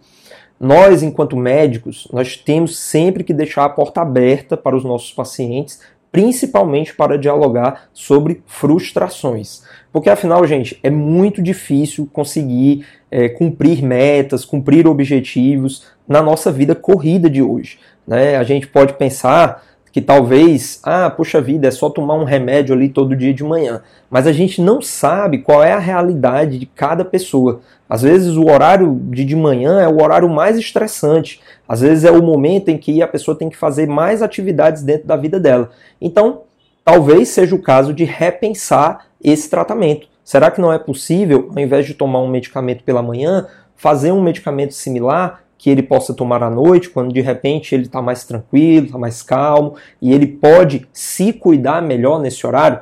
Nós, 0.60 1.02
enquanto 1.02 1.36
médicos, 1.38 2.06
nós 2.12 2.36
temos 2.36 2.78
sempre 2.78 3.24
que 3.24 3.32
deixar 3.32 3.64
a 3.64 3.70
porta 3.70 4.02
aberta 4.02 4.54
para 4.54 4.76
os 4.76 4.84
nossos 4.84 5.12
pacientes 5.12 5.80
principalmente 6.14 6.94
para 6.94 7.18
dialogar 7.18 7.88
sobre 7.92 8.40
frustrações. 8.46 9.64
Porque 9.92 10.08
afinal, 10.08 10.46
gente, 10.46 10.78
é 10.80 10.88
muito 10.88 11.42
difícil 11.42 12.08
conseguir 12.12 12.86
é, 13.10 13.28
cumprir 13.28 13.82
metas, 13.82 14.44
cumprir 14.44 14.86
objetivos 14.86 15.88
na 16.06 16.22
nossa 16.22 16.52
vida 16.52 16.72
corrida 16.72 17.28
de 17.28 17.42
hoje. 17.42 17.80
Né? 18.06 18.36
A 18.36 18.44
gente 18.44 18.68
pode 18.68 18.92
pensar 18.92 19.64
que 19.90 20.00
talvez, 20.00 20.78
ah, 20.84 21.10
puxa 21.10 21.40
vida, 21.40 21.66
é 21.66 21.72
só 21.72 21.90
tomar 21.90 22.14
um 22.14 22.24
remédio 22.24 22.76
ali 22.76 22.88
todo 22.88 23.16
dia 23.16 23.34
de 23.34 23.42
manhã. 23.42 23.82
Mas 24.08 24.28
a 24.28 24.32
gente 24.32 24.60
não 24.62 24.80
sabe 24.80 25.38
qual 25.38 25.64
é 25.64 25.72
a 25.72 25.80
realidade 25.80 26.60
de 26.60 26.66
cada 26.66 27.04
pessoa. 27.04 27.60
Às 27.88 28.02
vezes 28.02 28.36
o 28.36 28.44
horário 28.44 28.98
de 29.10 29.24
de 29.24 29.36
manhã 29.36 29.80
é 29.80 29.88
o 29.88 30.02
horário 30.02 30.28
mais 30.28 30.58
estressante. 30.58 31.40
Às 31.68 31.80
vezes 31.80 32.04
é 32.04 32.10
o 32.10 32.22
momento 32.22 32.68
em 32.68 32.78
que 32.78 33.02
a 33.02 33.08
pessoa 33.08 33.36
tem 33.36 33.48
que 33.48 33.56
fazer 33.56 33.86
mais 33.86 34.22
atividades 34.22 34.82
dentro 34.82 35.06
da 35.06 35.16
vida 35.16 35.38
dela. 35.38 35.70
Então, 36.00 36.42
talvez 36.84 37.28
seja 37.28 37.54
o 37.54 37.62
caso 37.62 37.92
de 37.92 38.04
repensar 38.04 39.06
esse 39.22 39.48
tratamento. 39.48 40.08
Será 40.24 40.50
que 40.50 40.60
não 40.60 40.72
é 40.72 40.78
possível, 40.78 41.50
ao 41.54 41.62
invés 41.62 41.86
de 41.86 41.94
tomar 41.94 42.20
um 42.20 42.28
medicamento 42.28 42.82
pela 42.82 43.02
manhã, 43.02 43.46
fazer 43.76 44.12
um 44.12 44.22
medicamento 44.22 44.72
similar 44.72 45.42
que 45.58 45.70
ele 45.70 45.82
possa 45.82 46.12
tomar 46.14 46.42
à 46.42 46.50
noite, 46.50 46.90
quando 46.90 47.12
de 47.12 47.20
repente 47.20 47.74
ele 47.74 47.84
está 47.84 48.02
mais 48.02 48.24
tranquilo, 48.24 48.86
está 48.86 48.98
mais 48.98 49.22
calmo 49.22 49.76
e 50.00 50.12
ele 50.12 50.26
pode 50.26 50.86
se 50.92 51.32
cuidar 51.32 51.82
melhor 51.82 52.20
nesse 52.20 52.46
horário? 52.46 52.80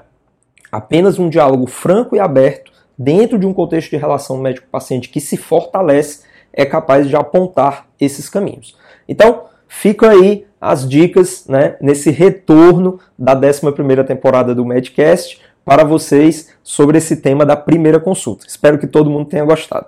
Apenas 0.71 1.19
um 1.19 1.29
diálogo 1.29 1.67
franco 1.67 2.17
e 2.17 2.21
aberto, 2.21 2.73
dentro 2.99 3.39
de 3.39 3.47
um 3.47 3.53
contexto 3.53 3.91
de 3.91 3.97
relação 3.97 4.37
médico-paciente 4.39 5.09
que 5.09 5.21
se 5.21 5.37
fortalece, 5.37 6.21
é 6.53 6.65
capaz 6.65 7.09
de 7.09 7.17
apontar 7.17 7.87
esses 8.01 8.29
caminhos. 8.29 8.77
Então, 9.09 9.45
ficam 9.67 10.11
aí 10.11 10.47
as 10.61 10.89
dicas 10.89 11.47
né, 11.49 11.77
nesse 11.81 12.11
retorno 12.11 13.01
da 13.19 13.35
11 13.35 14.05
temporada 14.07 14.55
do 14.55 14.65
Medcast 14.65 15.41
para 15.65 15.85
vocês 15.85 16.51
sobre 16.63 16.99
esse 16.99 17.17
tema 17.17 17.47
da 17.47 17.57
primeira 17.57 17.99
consulta. 17.99 18.47
Espero 18.47 18.79
que 18.79 18.87
todo 18.87 19.11
mundo 19.11 19.29
tenha 19.29 19.45
gostado. 19.45 19.87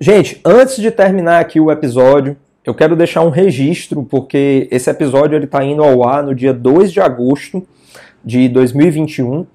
Gente, 0.00 0.40
antes 0.44 0.76
de 0.76 0.90
terminar 0.90 1.40
aqui 1.40 1.58
o 1.58 1.72
episódio, 1.72 2.36
eu 2.64 2.74
quero 2.74 2.94
deixar 2.94 3.22
um 3.22 3.30
registro, 3.30 4.04
porque 4.04 4.68
esse 4.70 4.88
episódio 4.88 5.42
está 5.42 5.64
indo 5.64 5.82
ao 5.82 6.06
ar 6.06 6.22
no 6.22 6.34
dia 6.34 6.52
2 6.52 6.92
de 6.92 7.00
agosto 7.00 7.66
de 8.24 8.48
2021 8.48 9.46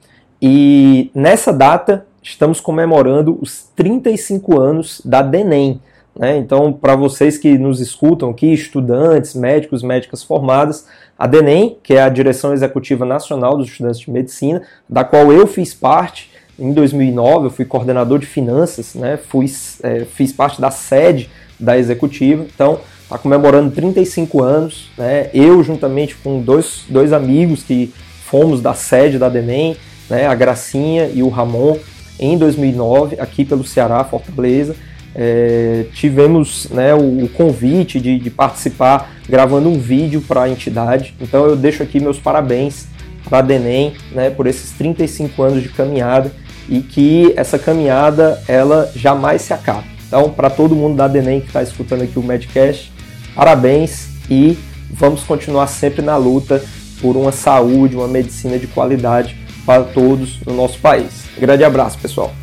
e 0.45 1.09
nessa 1.15 1.53
data 1.53 2.05
estamos 2.21 2.59
comemorando 2.59 3.37
os 3.41 3.63
35 3.77 4.59
anos 4.59 5.01
da 5.05 5.21
DENEM. 5.21 5.79
Né? 6.13 6.35
Então, 6.35 6.73
para 6.73 6.97
vocês 6.97 7.37
que 7.37 7.57
nos 7.57 7.79
escutam 7.79 8.29
aqui, 8.31 8.53
estudantes, 8.53 9.35
médicos, 9.35 9.81
médicas 9.81 10.21
formadas, 10.21 10.85
a 11.17 11.27
DENEM, 11.27 11.77
que 11.81 11.93
é 11.93 12.01
a 12.01 12.09
Direção 12.09 12.51
Executiva 12.51 13.05
Nacional 13.05 13.55
dos 13.55 13.69
Estudantes 13.69 14.01
de 14.01 14.11
Medicina, 14.11 14.61
da 14.89 15.05
qual 15.05 15.31
eu 15.31 15.47
fiz 15.47 15.73
parte, 15.73 16.29
em 16.59 16.73
2009 16.73 17.45
eu 17.45 17.49
fui 17.49 17.63
coordenador 17.63 18.19
de 18.19 18.25
finanças, 18.25 18.95
né? 18.95 19.15
Fui, 19.15 19.45
é, 19.81 20.03
fiz 20.03 20.33
parte 20.33 20.59
da 20.59 20.69
sede 20.69 21.29
da 21.57 21.77
executiva, 21.77 22.45
então 22.53 22.81
está 23.01 23.17
comemorando 23.17 23.71
35 23.71 24.43
anos. 24.43 24.91
Né? 24.97 25.29
Eu, 25.33 25.63
juntamente 25.63 26.15
com 26.15 26.41
dois, 26.41 26.83
dois 26.89 27.13
amigos 27.13 27.63
que 27.63 27.93
fomos 28.25 28.61
da 28.61 28.73
sede 28.73 29.17
da 29.17 29.29
DENEM, 29.29 29.77
né? 30.09 30.27
a 30.27 30.35
Gracinha 30.35 31.09
e 31.13 31.23
o 31.23 31.29
Ramon, 31.29 31.77
em 32.19 32.37
2009, 32.37 33.19
aqui 33.19 33.43
pelo 33.43 33.63
Ceará, 33.63 34.03
Fortaleza. 34.03 34.75
É, 35.15 35.85
tivemos 35.93 36.67
né, 36.71 36.93
o, 36.93 37.25
o 37.25 37.29
convite 37.29 37.99
de, 37.99 38.17
de, 38.17 38.29
participar 38.31 39.11
gravando 39.29 39.69
um 39.69 39.77
vídeo 39.77 40.21
para 40.21 40.43
a 40.43 40.49
entidade. 40.49 41.13
Então 41.21 41.45
eu 41.45 41.55
deixo 41.55 41.83
aqui 41.83 41.99
meus 41.99 42.19
parabéns 42.19 42.87
para 43.23 43.37
a 43.39 43.41
DENEM, 43.41 43.93
né, 44.11 44.29
por 44.31 44.47
esses 44.47 44.71
35 44.71 45.41
anos 45.43 45.61
de 45.61 45.69
caminhada 45.69 46.31
e 46.67 46.79
que 46.81 47.33
essa 47.35 47.59
caminhada 47.59 48.41
ela 48.47 48.91
jamais 48.95 49.43
se 49.43 49.53
acabe. 49.53 49.85
Então, 50.07 50.29
para 50.29 50.49
todo 50.49 50.75
mundo 50.75 50.95
da 50.95 51.07
DENEM 51.07 51.41
que 51.41 51.47
está 51.47 51.61
escutando 51.61 52.03
aqui 52.03 52.17
o 52.17 52.23
Medcast, 52.23 52.91
parabéns 53.35 54.09
e 54.29 54.57
vamos 54.91 55.23
continuar 55.23 55.67
sempre 55.67 56.01
na 56.01 56.17
luta 56.17 56.63
por 57.01 57.17
uma 57.17 57.31
saúde, 57.31 57.95
uma 57.95 58.07
medicina 58.07 58.57
de 58.57 58.67
qualidade 58.67 59.42
para 59.65 59.83
todos 59.83 60.39
no 60.45 60.53
nosso 60.53 60.79
país. 60.79 61.25
grande 61.37 61.63
abraço, 61.63 61.97
pessoal. 61.99 62.33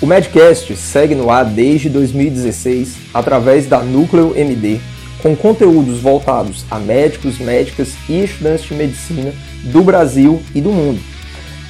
O 0.00 0.06
Medcast 0.06 0.76
segue 0.76 1.14
no 1.14 1.30
ar 1.30 1.44
desde 1.44 1.88
2016 1.88 2.96
através 3.14 3.66
da 3.66 3.82
Núcleo 3.82 4.34
MD, 4.36 4.78
com 5.22 5.34
conteúdos 5.34 6.00
voltados 6.00 6.64
a 6.70 6.78
médicos, 6.78 7.38
médicas 7.38 7.94
e 8.08 8.22
estudantes 8.22 8.66
de 8.66 8.74
medicina 8.74 9.32
do 9.64 9.82
Brasil 9.82 10.42
e 10.54 10.60
do 10.60 10.70
mundo. 10.70 11.00